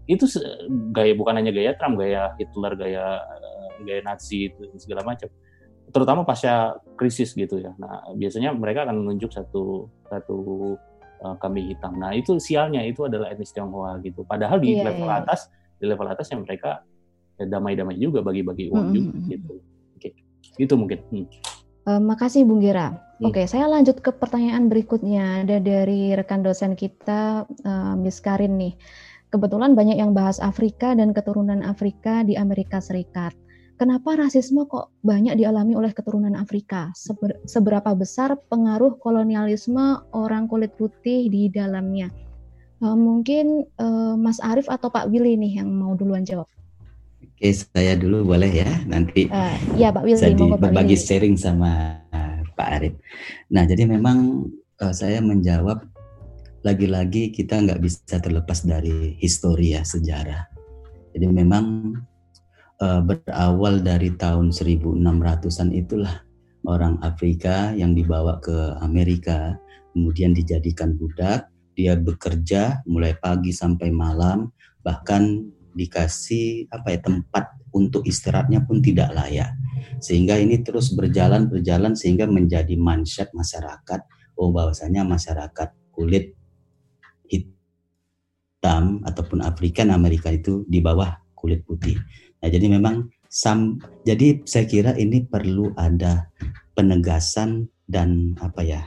[0.08, 0.24] Itu
[0.92, 3.04] gaya bukan hanya gaya Trump, gaya Hitler, gaya
[3.84, 5.28] gaya Nazi itu segala macam
[5.88, 10.36] terutama pasca krisis gitu ya nah biasanya mereka akan menunjuk satu satu
[11.24, 15.08] uh, kambing hitam nah itu sialnya itu adalah etnis Tionghoa gitu padahal di yeah, level
[15.08, 15.20] yeah.
[15.24, 15.48] atas
[15.78, 16.84] di level atas yang mereka
[17.40, 18.96] ya, damai-damai juga bagi-bagi uang mm -hmm.
[18.96, 20.12] juga gitu oke okay.
[20.60, 21.26] itu mungkin hmm.
[21.88, 23.06] uh, makasih Bung Gira hmm.
[23.18, 25.42] Oke, okay, saya lanjut ke pertanyaan berikutnya.
[25.42, 28.78] Ada dari rekan dosen kita, uh, Miss Karin nih.
[29.34, 33.34] Kebetulan banyak yang bahas Afrika dan keturunan Afrika di Amerika Serikat
[33.78, 36.90] kenapa rasisme kok banyak dialami oleh keturunan Afrika?
[36.98, 42.10] Seber, seberapa besar pengaruh kolonialisme orang kulit putih di dalamnya?
[42.82, 46.46] Uh, mungkin uh, Mas Arief atau Pak Willy nih yang mau duluan jawab.
[47.18, 48.70] Oke, saya dulu boleh ya.
[48.86, 52.02] Nanti uh, ya Pak Willy mau berbagi sharing sama
[52.58, 52.94] Pak Arief.
[53.54, 54.50] Nah, jadi memang
[54.82, 55.86] uh, saya menjawab
[56.66, 60.50] lagi-lagi kita nggak bisa terlepas dari histori ya sejarah.
[61.14, 61.94] Jadi memang
[62.82, 66.24] uh, berawal dari tahun 1600-an itulah
[66.66, 69.56] orang Afrika yang dibawa ke Amerika,
[69.94, 71.48] kemudian dijadikan budak,
[71.78, 74.50] dia bekerja mulai pagi sampai malam,
[74.82, 75.46] bahkan
[75.78, 79.54] dikasih apa ya tempat untuk istirahatnya pun tidak layak.
[80.02, 84.00] Sehingga ini terus berjalan berjalan sehingga menjadi mindset masyarakat
[84.38, 86.34] oh bahwasanya masyarakat kulit
[87.26, 91.98] hitam ataupun Afrikan Amerika itu di bawah kulit putih.
[92.38, 93.76] Nah, jadi memang sam
[94.08, 96.30] jadi saya kira ini perlu ada
[96.78, 98.82] penegasan dan apa ya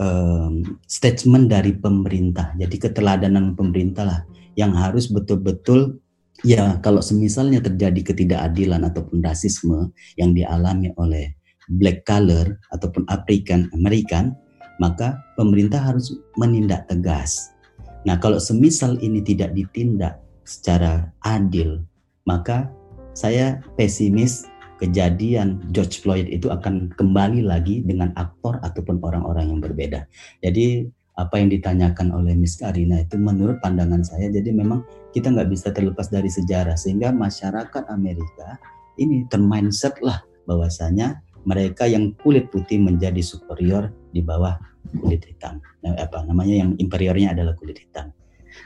[0.00, 2.52] um, statement dari pemerintah.
[2.58, 4.20] Jadi keteladanan pemerintah lah
[4.58, 6.02] yang harus betul-betul
[6.44, 11.32] ya kalau semisalnya terjadi ketidakadilan ataupun rasisme yang dialami oleh
[11.78, 14.34] black color ataupun African American,
[14.82, 17.54] maka pemerintah harus menindak tegas.
[18.02, 21.86] Nah, kalau semisal ini tidak ditindak secara adil,
[22.24, 22.70] maka
[23.12, 24.48] saya pesimis
[24.82, 30.10] kejadian George Floyd itu akan kembali lagi dengan aktor ataupun orang-orang yang berbeda.
[30.42, 34.80] Jadi apa yang ditanyakan oleh Miss Karina itu menurut pandangan saya jadi memang
[35.12, 38.56] kita nggak bisa terlepas dari sejarah sehingga masyarakat Amerika
[38.96, 44.56] ini termindset lah bahwasanya mereka yang kulit putih menjadi superior di bawah
[44.98, 45.60] kulit hitam.
[45.84, 48.10] Nah, apa namanya yang inferiornya adalah kulit hitam.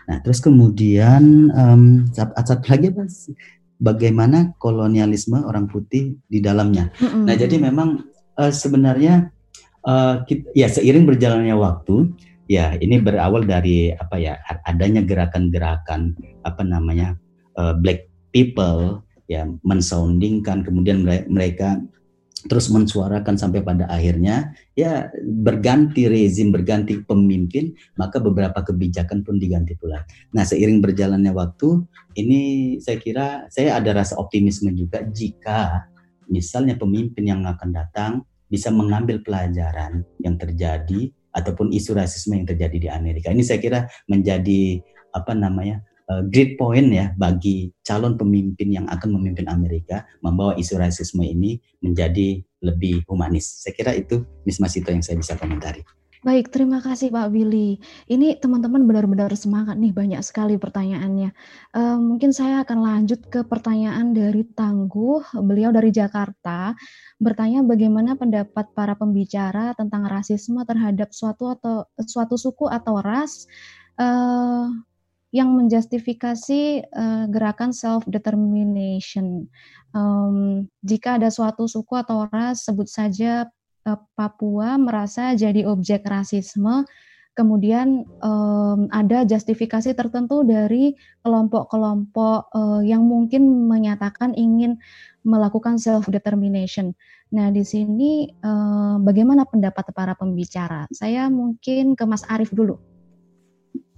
[0.08, 3.04] Nah, terus kemudian um, satu lagi apa?
[3.76, 6.88] bagaimana kolonialisme orang putih di dalamnya.
[6.96, 7.24] Mm-hmm.
[7.28, 8.08] Nah, jadi memang
[8.40, 9.28] uh, sebenarnya
[9.84, 12.08] uh, kita, ya seiring berjalannya waktu,
[12.48, 16.14] ya ini berawal dari apa ya adanya gerakan-gerakan
[16.46, 17.18] apa namanya
[17.58, 21.82] uh, black people ya mensoundingkan kemudian mereka
[22.44, 29.72] terus mensuarakan sampai pada akhirnya ya berganti rezim, berganti pemimpin, maka beberapa kebijakan pun diganti
[29.74, 30.04] pula.
[30.36, 31.80] Nah, seiring berjalannya waktu,
[32.20, 32.40] ini
[32.78, 35.88] saya kira saya ada rasa optimisme juga jika
[36.28, 38.12] misalnya pemimpin yang akan datang
[38.46, 43.32] bisa mengambil pelajaran yang terjadi ataupun isu rasisme yang terjadi di Amerika.
[43.34, 44.80] Ini saya kira menjadi
[45.12, 50.78] apa namanya uh, great point ya bagi calon pemimpin yang akan memimpin Amerika membawa isu
[50.78, 53.62] rasisme ini menjadi lebih humanis.
[53.62, 55.82] Saya kira itu Miss Masito yang saya bisa komentari.
[56.26, 57.78] Baik, terima kasih Pak Willy.
[58.10, 61.30] Ini teman-teman benar-benar semangat nih, banyak sekali pertanyaannya.
[61.70, 66.74] Uh, mungkin saya akan lanjut ke pertanyaan dari Tangguh, beliau dari Jakarta,
[67.22, 73.46] bertanya bagaimana pendapat para pembicara tentang rasisme terhadap suatu atau suatu suku atau ras.
[73.94, 74.66] Uh,
[75.34, 79.50] yang menjustifikasi uh, gerakan self determination.
[79.90, 83.50] Um, jika ada suatu suku atau ras, sebut saja
[83.86, 86.86] uh, Papua merasa jadi objek rasisme,
[87.36, 94.80] kemudian um, ada justifikasi tertentu dari kelompok-kelompok uh, yang mungkin menyatakan ingin
[95.26, 96.96] melakukan self determination.
[97.34, 100.86] Nah, di sini uh, bagaimana pendapat para pembicara?
[100.94, 102.95] Saya mungkin ke Mas Arief dulu.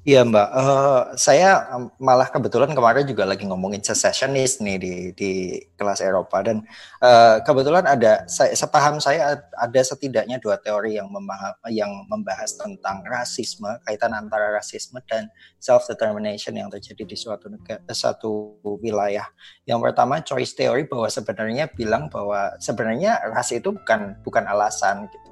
[0.08, 1.68] Iya Mbak, uh, saya
[2.00, 5.32] malah kebetulan kemarin juga lagi ngomongin secessionist nih di di
[5.76, 6.40] kelas Eropa.
[6.40, 6.64] Dan
[7.04, 13.04] uh, kebetulan ada saya sepaham saya ada setidaknya dua teori yang membahas yang membahas tentang
[13.04, 15.28] rasisme kaitan antara rasisme dan
[15.60, 19.28] self determination yang terjadi di suatu negara satu wilayah.
[19.68, 25.27] Yang pertama choice theory bahwa sebenarnya bilang bahwa sebenarnya ras itu bukan bukan alasan gitu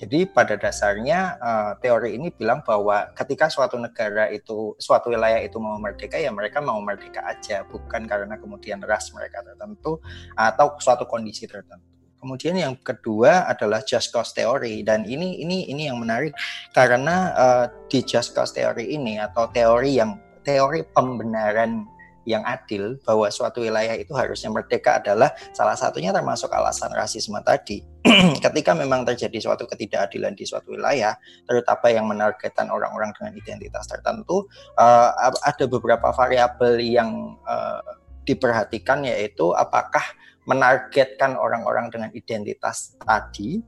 [0.00, 5.60] jadi pada dasarnya uh, teori ini bilang bahwa ketika suatu negara itu, suatu wilayah itu
[5.60, 10.00] mau merdeka, ya mereka mau merdeka aja, bukan karena kemudian ras mereka tertentu
[10.32, 11.84] atau suatu kondisi tertentu.
[12.16, 16.32] Kemudian yang kedua adalah just cause theory dan ini ini ini yang menarik
[16.72, 21.84] karena uh, di just cause theory ini atau teori yang teori pembenaran
[22.30, 27.82] yang adil bahwa suatu wilayah itu harusnya merdeka adalah salah satunya termasuk alasan rasisme tadi.
[28.44, 34.46] Ketika memang terjadi suatu ketidakadilan di suatu wilayah, terutama yang menargetkan orang-orang dengan identitas tertentu,
[34.78, 35.10] uh,
[35.44, 37.82] ada beberapa variabel yang uh,
[38.24, 40.02] diperhatikan yaitu apakah
[40.48, 43.60] menargetkan orang-orang dengan identitas tadi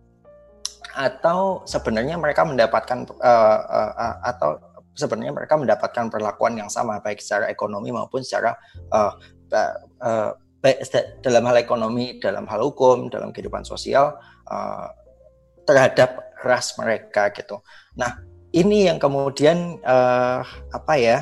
[0.92, 4.60] atau sebenarnya mereka mendapatkan uh, uh, uh, atau
[4.93, 8.57] sebenarnya mereka mendapatkan perlakuan yang sama baik secara ekonomi maupun secara
[8.93, 9.12] uh,
[9.53, 10.32] uh,
[11.24, 14.14] dalam hal ekonomi, dalam hal hukum, dalam kehidupan sosial
[14.47, 14.88] uh,
[15.66, 17.62] terhadap ras mereka gitu.
[17.99, 18.22] Nah
[18.53, 21.18] ini yang kemudian uh, apa ya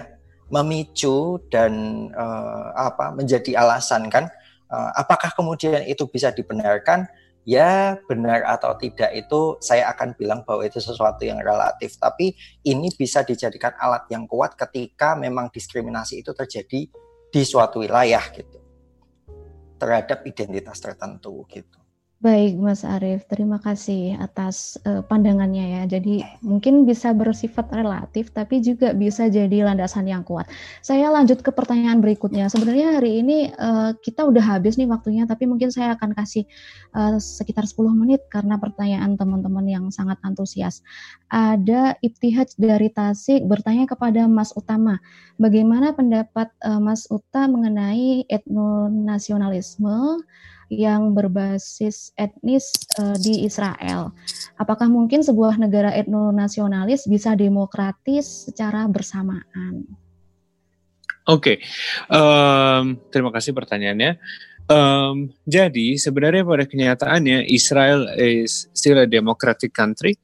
[0.51, 4.27] memicu dan uh, apa menjadi alasan kan
[4.67, 7.07] uh, apakah kemudian itu bisa dibenarkan
[7.49, 11.97] ya benar atau tidak itu saya akan bilang bahwa itu sesuatu yang relatif.
[11.97, 12.37] Tapi
[12.69, 16.87] ini bisa dijadikan alat yang kuat ketika memang diskriminasi itu terjadi
[17.31, 18.61] di suatu wilayah gitu.
[19.81, 21.80] Terhadap identitas tertentu gitu
[22.21, 25.83] Baik, Mas Arief, terima kasih atas uh, pandangannya ya.
[25.97, 30.45] Jadi mungkin bisa bersifat relatif, tapi juga bisa jadi landasan yang kuat.
[30.85, 32.53] Saya lanjut ke pertanyaan berikutnya.
[32.53, 36.45] Sebenarnya hari ini uh, kita udah habis nih waktunya, tapi mungkin saya akan kasih
[36.93, 40.85] uh, sekitar 10 menit karena pertanyaan teman-teman yang sangat antusias.
[41.33, 45.01] Ada Ibtihaj dari Tasik bertanya kepada Mas Utama,
[45.41, 50.21] bagaimana pendapat uh, Mas Uta mengenai etnonasionalisme?
[50.71, 54.15] Yang berbasis etnis uh, di Israel.
[54.55, 59.85] Apakah mungkin sebuah negara etnonasionalis bisa demokratis secara bersamaan?
[61.29, 61.67] Oke, okay.
[62.09, 64.17] um, terima kasih pertanyaannya.
[64.71, 70.15] Um, jadi sebenarnya pada kenyataannya Israel is still a democratic country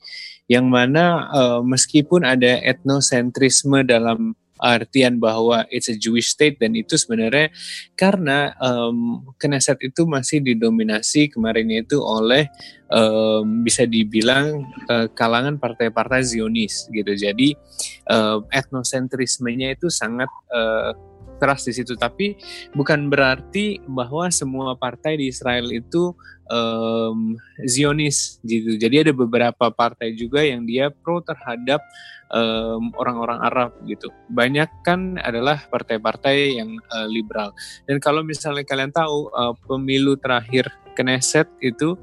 [0.47, 6.97] yang mana uh, meskipun ada etnosentrisme dalam artian bahwa it's a Jewish state dan itu
[6.97, 7.53] sebenarnya
[7.95, 12.49] karena um, Knesset itu masih didominasi kemarin itu oleh
[12.91, 17.13] um, bisa dibilang uh, kalangan partai-partai Zionis gitu.
[17.13, 17.57] Jadi
[18.11, 20.93] uh, etnosentrismenya itu sangat uh,
[21.37, 21.95] keras di situ.
[21.95, 22.37] Tapi
[22.73, 26.17] bukan berarti bahwa semua partai di Israel itu
[26.49, 27.37] um,
[27.69, 28.81] Zionis gitu.
[28.81, 31.85] Jadi ada beberapa partai juga yang dia pro terhadap
[32.99, 34.11] orang-orang um, Arab gitu.
[34.31, 37.55] Banyak kan adalah partai-partai yang uh, liberal.
[37.87, 41.95] Dan kalau misalnya kalian tahu uh, pemilu terakhir Knesset itu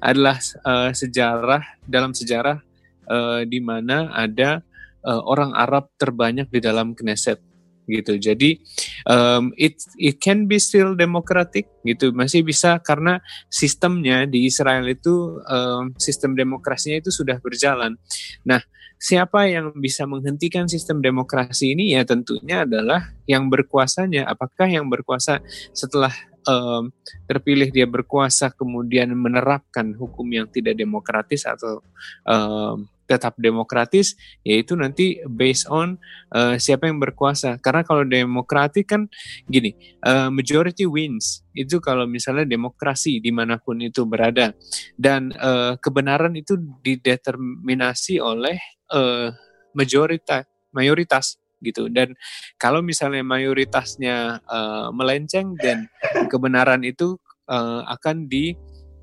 [0.00, 2.62] adalah uh, sejarah dalam sejarah
[3.10, 4.62] uh, di mana ada
[5.04, 7.42] uh, orang Arab terbanyak di dalam Knesset
[7.86, 8.18] gitu.
[8.18, 8.58] Jadi
[9.06, 15.38] um, it it can be still democratic gitu, masih bisa karena sistemnya di Israel itu
[15.46, 17.94] um, sistem demokrasinya itu sudah berjalan.
[18.42, 18.60] Nah,
[18.96, 21.92] siapa yang bisa menghentikan sistem demokrasi ini?
[21.94, 24.26] Ya tentunya adalah yang berkuasanya.
[24.26, 25.40] Apakah yang berkuasa
[25.76, 26.12] setelah
[26.48, 26.90] um,
[27.28, 31.84] terpilih dia berkuasa kemudian menerapkan hukum yang tidak demokratis atau
[32.24, 34.16] um, tetap demokratis?
[34.42, 36.00] Yaitu nanti based on
[36.32, 37.60] uh, siapa yang berkuasa.
[37.60, 39.06] Karena kalau demokratik kan
[39.46, 41.44] gini uh, majority wins.
[41.52, 44.56] Itu kalau misalnya demokrasi di mana pun itu berada.
[44.96, 49.32] Dan uh, kebenaran itu dideterminasi oleh uh,
[49.72, 52.12] majoritas mayoritas gitu dan
[52.60, 55.88] kalau misalnya mayoritasnya uh, melenceng dan
[56.28, 57.16] kebenaran itu
[57.48, 58.52] uh, akan di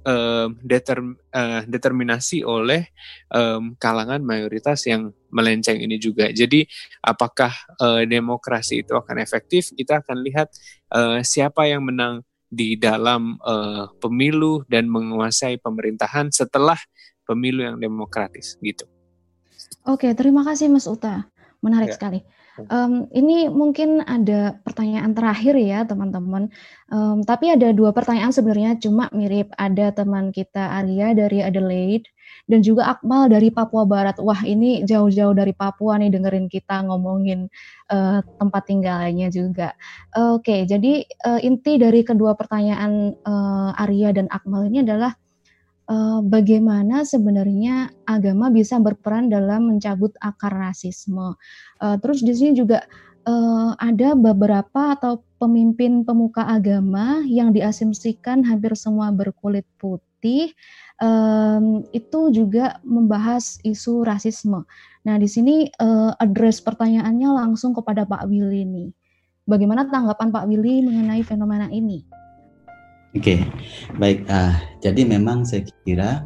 [0.06, 2.92] um, determ, uh, determinasi oleh
[3.32, 6.30] um, kalangan mayoritas yang melenceng ini juga.
[6.30, 6.68] Jadi
[7.02, 9.72] apakah uh, demokrasi itu akan efektif?
[9.74, 10.52] Kita akan lihat
[10.94, 12.22] uh, siapa yang menang
[12.54, 16.78] di dalam uh, pemilu dan menguasai pemerintahan setelah
[17.26, 18.86] pemilu yang demokratis gitu.
[19.88, 21.26] Oke, terima kasih Mas Uta.
[21.64, 21.96] Menarik ya.
[21.96, 22.20] sekali.
[22.70, 26.54] Um, ini mungkin ada pertanyaan terakhir ya teman-teman.
[26.94, 29.50] Um, tapi ada dua pertanyaan sebenarnya cuma mirip.
[29.58, 32.06] Ada teman kita Arya dari Adelaide
[32.46, 34.22] dan juga Akmal dari Papua Barat.
[34.22, 37.50] Wah ini jauh-jauh dari Papua nih dengerin kita ngomongin
[37.90, 39.74] uh, tempat tinggalnya juga.
[40.14, 45.18] Uh, Oke, okay, jadi uh, inti dari kedua pertanyaan uh, Arya dan Akmal ini adalah
[45.90, 51.36] uh, bagaimana sebenarnya agama bisa berperan dalam mencabut akar rasisme.
[51.80, 52.86] Uh, terus di sini juga
[53.28, 60.56] uh, ada beberapa atau pemimpin pemuka agama yang diasumsikan hampir semua berkulit putih.
[61.04, 64.64] Um, itu juga membahas isu rasisme.
[65.04, 68.90] Nah, di sini uh, address pertanyaannya langsung kepada Pak Willy nih.
[69.44, 72.23] Bagaimana tanggapan Pak Willy mengenai fenomena ini?
[73.14, 73.40] Oke, okay.
[74.02, 74.26] baik.
[74.26, 76.26] Uh, jadi memang saya kira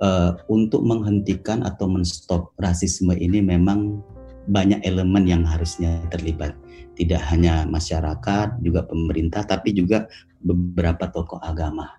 [0.00, 4.00] uh, untuk menghentikan atau menstop rasisme ini memang
[4.48, 6.56] banyak elemen yang harusnya terlibat.
[6.96, 10.08] Tidak hanya masyarakat, juga pemerintah, tapi juga
[10.40, 11.92] beberapa tokoh agama.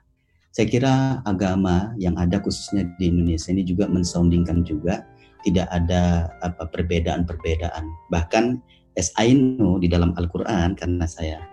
[0.49, 0.93] Saya kira
[1.27, 5.05] agama yang ada khususnya di Indonesia ini juga mensoundingkan juga
[5.45, 6.33] tidak ada
[6.73, 7.85] perbedaan-perbedaan.
[8.09, 8.57] Bahkan
[8.97, 11.43] as I know di dalam Al-Qur'an karena saya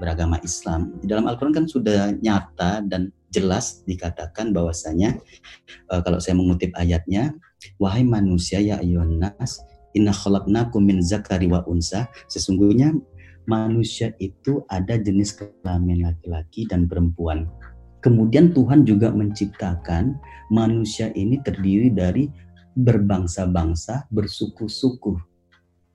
[0.00, 0.94] beragama Islam.
[1.00, 5.16] Di dalam Al-Quran kan sudah nyata dan jelas dikatakan bahwasanya
[5.88, 7.32] uh, kalau saya mengutip ayatnya
[7.80, 9.64] wahai manusia ya ayunas
[9.96, 12.08] inna khalaqnakum min zakari wa unsa.
[12.28, 12.92] Sesungguhnya
[13.48, 17.48] manusia itu ada jenis kelamin laki-laki dan perempuan.
[18.02, 20.18] Kemudian Tuhan juga menciptakan
[20.50, 22.26] manusia ini terdiri dari
[22.74, 25.31] berbangsa-bangsa bersuku-suku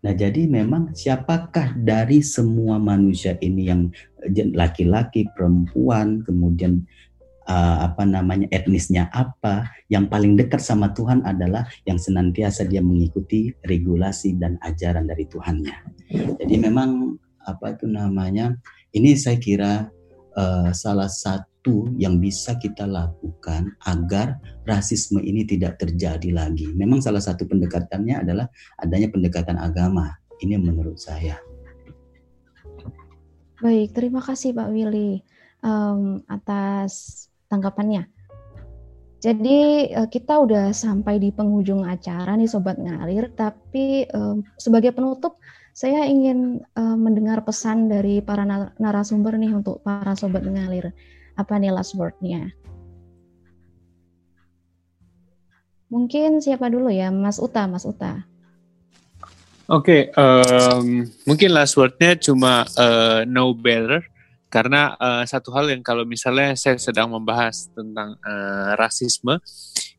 [0.05, 3.89] Nah, jadi memang siapakah dari semua manusia ini yang
[4.53, 6.85] laki-laki, perempuan, kemudian
[7.49, 13.49] uh, apa namanya etnisnya apa, yang paling dekat sama Tuhan adalah yang senantiasa dia mengikuti
[13.65, 15.77] regulasi dan ajaran dari Tuhannya.
[16.37, 17.17] Jadi memang
[17.47, 18.53] apa itu namanya?
[18.93, 19.89] Ini saya kira
[20.37, 26.71] uh, salah satu itu yang bisa kita lakukan agar rasisme ini tidak terjadi lagi.
[26.71, 28.47] Memang salah satu pendekatannya adalah
[28.79, 30.15] adanya pendekatan agama.
[30.39, 31.35] Ini menurut saya.
[33.59, 35.19] Baik, terima kasih Pak Willy
[35.59, 38.07] um, atas tanggapannya.
[39.19, 45.41] Jadi uh, kita udah sampai di penghujung acara nih Sobat Ngalir, tapi um, sebagai penutup
[45.75, 48.45] saya ingin uh, mendengar pesan dari para
[48.77, 50.95] narasumber nih untuk para Sobat Ngalir
[51.37, 52.49] Apa nih last word-nya?
[55.87, 58.27] Mungkin siapa dulu ya, Mas Uta, Mas Uta.
[59.67, 64.03] Oke, okay, um, mungkin last word-nya cuma uh, know better
[64.47, 69.43] karena uh, satu hal yang kalau misalnya saya sedang membahas tentang uh, rasisme,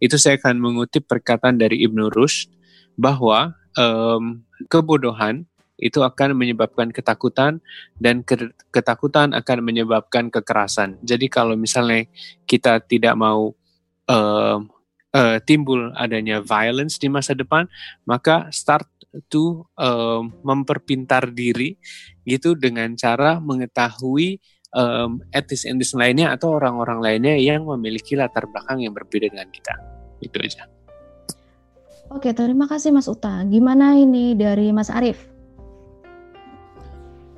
[0.01, 2.49] itu saya akan mengutip perkataan dari Ibnu Rushd
[2.97, 4.41] bahwa um,
[4.73, 5.45] kebodohan
[5.79, 7.63] itu akan menyebabkan ketakutan
[7.97, 8.27] dan
[8.75, 10.99] ketakutan akan menyebabkan kekerasan.
[11.07, 12.05] Jadi kalau misalnya
[12.45, 13.55] kita tidak mau
[14.11, 14.59] um,
[15.15, 17.71] uh, timbul adanya violence di masa depan,
[18.03, 18.91] maka start
[19.33, 21.79] to um, memperpintar diri
[22.29, 24.43] gitu dengan cara mengetahui
[24.75, 29.75] um, etis-etis lainnya atau orang-orang lainnya yang memiliki latar belakang yang berbeda dengan kita.
[30.21, 30.67] Itu aja.
[32.09, 33.45] Oke, terima kasih Mas Uta.
[33.45, 35.38] Gimana ini dari Mas Arief?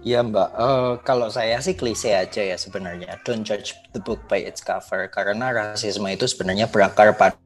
[0.01, 3.21] Ya Mbak, uh, kalau saya sih klise aja ya sebenarnya.
[3.21, 5.13] Don't judge the book by its cover.
[5.13, 7.37] Karena rasisme itu sebenarnya berakar pada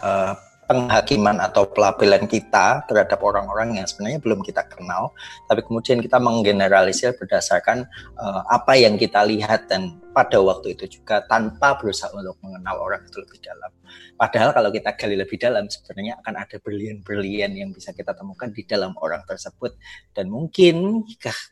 [0.00, 0.32] uh,
[0.68, 5.16] penghakiman atau pelabelan kita terhadap orang-orang yang sebenarnya belum kita kenal,
[5.48, 7.88] tapi kemudian kita menggeneralisir berdasarkan
[8.20, 13.00] uh, apa yang kita lihat dan pada waktu itu juga tanpa berusaha untuk mengenal orang
[13.08, 13.72] itu lebih dalam.
[14.20, 18.68] Padahal kalau kita gali lebih dalam sebenarnya akan ada berlian-berlian yang bisa kita temukan di
[18.68, 19.78] dalam orang tersebut
[20.12, 21.06] dan mungkin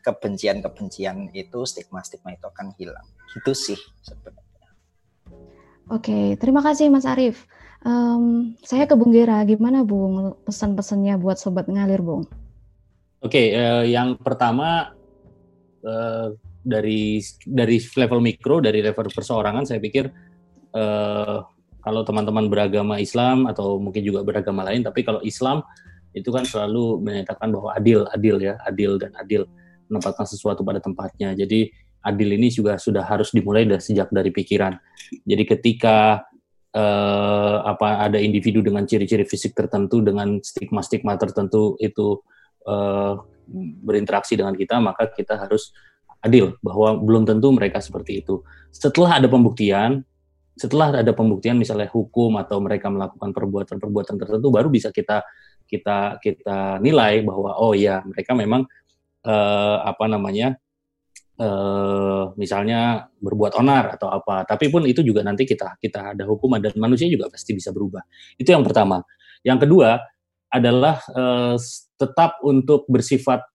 [0.05, 3.07] kebencian-kebencian itu stigma-stigma itu akan hilang.
[3.33, 4.45] Itu sih sebenarnya.
[5.87, 7.47] Oke, terima kasih Mas Arief.
[7.85, 12.25] Um, saya ke Bung Gera, gimana Bung pesan-pesannya buat sobat ngalir Bung?
[13.21, 14.93] Oke, okay, uh, eh, yang pertama
[15.85, 16.33] uh,
[16.65, 20.09] dari dari level mikro, dari level perseorangan, saya pikir
[20.73, 21.45] uh,
[21.85, 25.61] kalau teman-teman beragama Islam atau mungkin juga beragama lain, tapi kalau Islam
[26.17, 29.45] itu kan selalu menyatakan bahwa adil, adil ya, adil dan adil
[29.87, 31.37] menempatkan sesuatu pada tempatnya.
[31.37, 31.69] Jadi
[32.03, 34.75] adil ini juga sudah harus dimulai dari sejak dari pikiran.
[35.23, 36.25] Jadi ketika
[36.77, 42.21] uh, apa ada individu dengan ciri-ciri fisik tertentu dengan stigma-stigma tertentu itu
[42.69, 43.17] uh,
[43.81, 45.73] berinteraksi dengan kita maka kita harus
[46.21, 48.41] adil bahwa belum tentu mereka seperti itu.
[48.73, 50.01] Setelah ada pembuktian,
[50.57, 55.21] setelah ada pembuktian misalnya hukum atau mereka melakukan perbuatan-perbuatan tertentu baru bisa kita
[55.69, 58.65] kita kita nilai bahwa oh ya mereka memang
[59.27, 60.57] uh, apa namanya
[61.37, 64.43] uh, misalnya berbuat onar atau apa.
[64.45, 68.01] Tapi pun itu juga nanti kita kita ada hukuman dan manusia juga pasti bisa berubah.
[68.37, 69.01] Itu yang pertama.
[69.45, 70.01] Yang kedua
[70.51, 71.55] adalah uh,
[71.97, 73.45] tetap untuk bersifat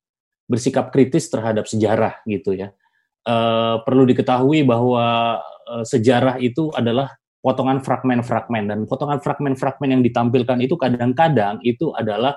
[0.47, 2.75] bersikap kritis terhadap sejarah gitu ya.
[3.23, 5.39] Uh, perlu diketahui bahwa
[5.87, 12.35] sejarah itu adalah potongan fragmen-fragmen dan potongan fragmen-fragmen yang ditampilkan itu kadang-kadang itu adalah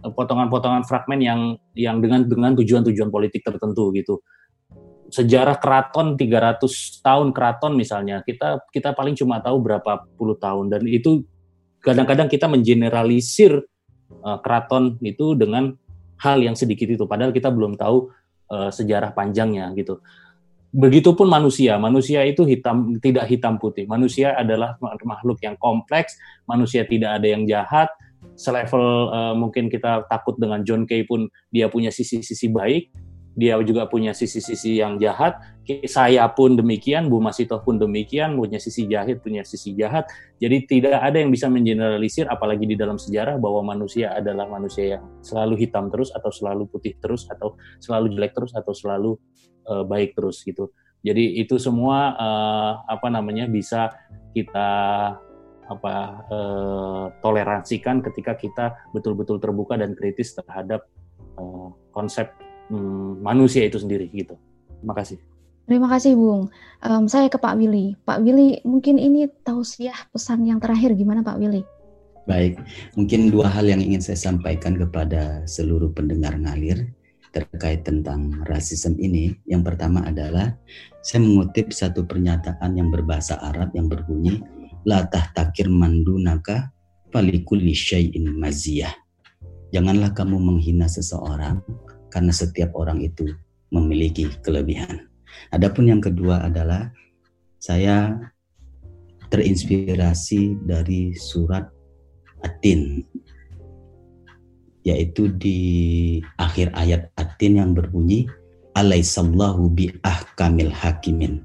[0.00, 1.40] potongan-potongan fragmen yang
[1.72, 4.20] yang dengan dengan tujuan-tujuan politik tertentu gitu
[5.12, 10.82] sejarah keraton 300 tahun keraton misalnya kita kita paling cuma tahu berapa puluh tahun dan
[10.88, 11.24] itu
[11.84, 13.64] kadang-kadang kita mengeneralisir
[14.24, 15.76] uh, keraton itu dengan
[16.16, 18.08] hal yang sedikit itu padahal kita belum tahu
[18.48, 20.00] uh, sejarah panjangnya gitu.
[20.74, 23.86] Begitupun manusia, manusia itu hitam tidak hitam putih.
[23.86, 26.18] Manusia adalah makhluk yang kompleks,
[26.50, 27.86] manusia tidak ada yang jahat.
[28.34, 32.90] Selevel uh, mungkin kita takut dengan John Kay pun dia punya sisi-sisi baik,
[33.34, 35.38] dia juga punya sisi-sisi yang jahat.
[35.90, 40.06] Saya pun demikian, Bu Masito pun demikian, punya sisi jahat, punya sisi jahat.
[40.38, 45.04] Jadi tidak ada yang bisa mengeneralisir, apalagi di dalam sejarah bahwa manusia adalah manusia yang
[45.24, 49.18] selalu hitam terus, atau selalu putih terus, atau selalu jelek terus, atau selalu
[49.66, 50.70] uh, baik terus gitu.
[51.04, 53.92] Jadi itu semua uh, apa namanya bisa
[54.32, 54.70] kita
[55.64, 55.94] apa
[56.28, 60.84] uh, toleransikan ketika kita betul-betul terbuka dan kritis terhadap
[61.40, 62.32] uh, konsep
[62.68, 64.38] hmm, manusia itu sendiri gitu.
[64.80, 65.18] Terima kasih.
[65.64, 66.52] Terima kasih Bung.
[66.84, 67.96] Um, saya ke Pak Willy.
[68.04, 71.64] Pak Willy, mungkin ini tausiah pesan yang terakhir gimana Pak Willy?
[72.28, 72.60] Baik,
[72.96, 76.88] mungkin dua hal yang ingin saya sampaikan kepada seluruh pendengar ngalir
[77.32, 79.36] terkait tentang rasisme ini.
[79.48, 80.52] Yang pertama adalah
[81.00, 84.40] saya mengutip satu pernyataan yang berbahasa Arab yang berbunyi
[84.84, 86.72] la tahtakir mandunaka
[87.08, 88.92] falikulli syai'in maziyah.
[89.72, 91.64] Janganlah kamu menghina seseorang
[92.14, 93.26] karena setiap orang itu
[93.74, 95.10] memiliki kelebihan.
[95.50, 96.94] Adapun yang kedua adalah
[97.58, 98.14] saya
[99.34, 101.66] terinspirasi dari surat
[102.46, 103.02] Atin
[104.84, 105.58] yaitu di
[106.38, 108.30] akhir ayat Atin yang berbunyi
[108.78, 111.42] alaisallahu bi ahkamil hakimin.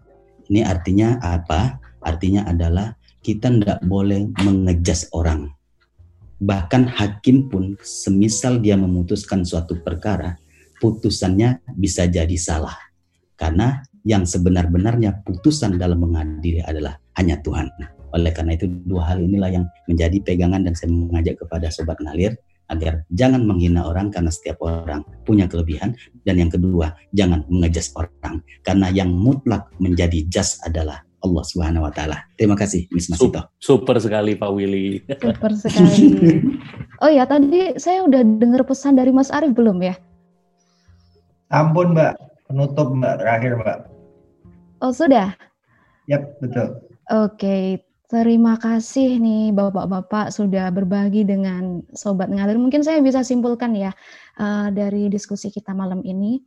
[0.52, 1.80] Ini artinya apa?
[2.04, 2.94] Artinya adalah
[3.24, 5.50] kita tidak boleh mengejas orang.
[6.40, 10.40] Bahkan hakim pun semisal dia memutuskan suatu perkara,
[10.80, 12.76] putusannya bisa jadi salah.
[13.40, 17.68] Karena yang sebenar-benarnya putusan dalam mengadili adalah hanya Tuhan.
[18.16, 22.34] Oleh karena itu dua hal inilah yang menjadi pegangan dan saya mengajak kepada sobat ngalir
[22.70, 28.46] agar jangan menghina orang karena setiap orang punya kelebihan dan yang kedua jangan mengejas orang
[28.62, 32.24] karena yang mutlak menjadi jas adalah Allah Subhanahu wa taala.
[32.40, 33.44] Terima kasih Miss Masito.
[33.60, 35.04] Super sekali Pak Willy.
[35.20, 36.08] Super sekali.
[37.00, 39.96] Oh ya, tadi saya udah dengar pesan dari Mas Arief belum ya?
[41.50, 42.14] Ampun, Mbak.
[42.46, 43.16] Penutup, Mbak.
[43.26, 43.80] Terakhir, Mbak.
[44.86, 45.34] Oh, sudah?
[46.06, 46.78] Yap, betul.
[47.10, 52.58] Oke, terima kasih nih Bapak-bapak sudah berbagi dengan sobat ngalir.
[52.58, 53.90] Mungkin saya bisa simpulkan ya
[54.38, 56.38] uh, dari diskusi kita malam ini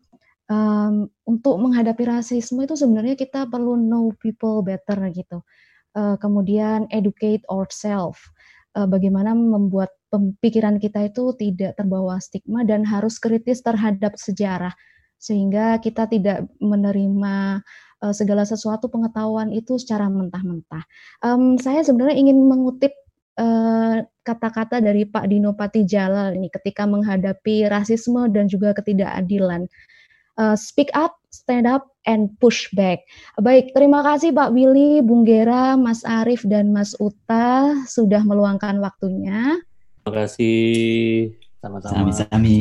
[0.50, 5.42] um, untuk menghadapi rasisme itu sebenarnya kita perlu know people better gitu.
[5.98, 8.18] Uh, kemudian educate ourselves.
[8.72, 14.76] Uh, bagaimana membuat pemikiran kita itu tidak terbawa stigma dan harus kritis terhadap sejarah
[15.16, 17.64] sehingga kita tidak menerima
[18.04, 20.84] uh, segala sesuatu pengetahuan itu secara mentah-mentah.
[21.24, 22.92] Um, saya sebenarnya ingin mengutip
[24.28, 25.56] kata-kata uh, dari Pak Dino
[25.88, 29.64] Jalal ini ketika menghadapi rasisme dan juga ketidakadilan
[30.36, 33.00] uh, speak up, stand up, and push back.
[33.40, 39.56] Baik, terima kasih Pak Willy, Bung Gera, Mas Arief, dan Mas Uta sudah meluangkan waktunya.
[40.02, 41.30] Terima kasih.
[41.62, 41.94] Sama-sama.
[42.10, 42.58] Sami-sami.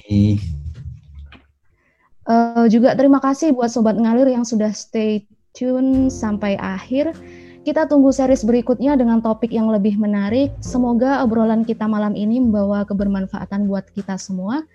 [2.30, 5.26] Uh, juga terima kasih buat Sobat Ngalir yang sudah stay
[5.57, 7.18] tune sampai akhir.
[7.65, 10.53] Kita tunggu series berikutnya dengan topik yang lebih menarik.
[10.61, 14.65] Semoga obrolan kita malam ini membawa kebermanfaatan buat kita semua.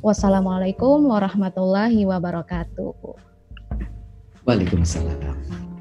[0.00, 2.92] Wassalamualaikum warahmatullahi wabarakatuh.
[4.44, 5.73] Waalaikumsalam.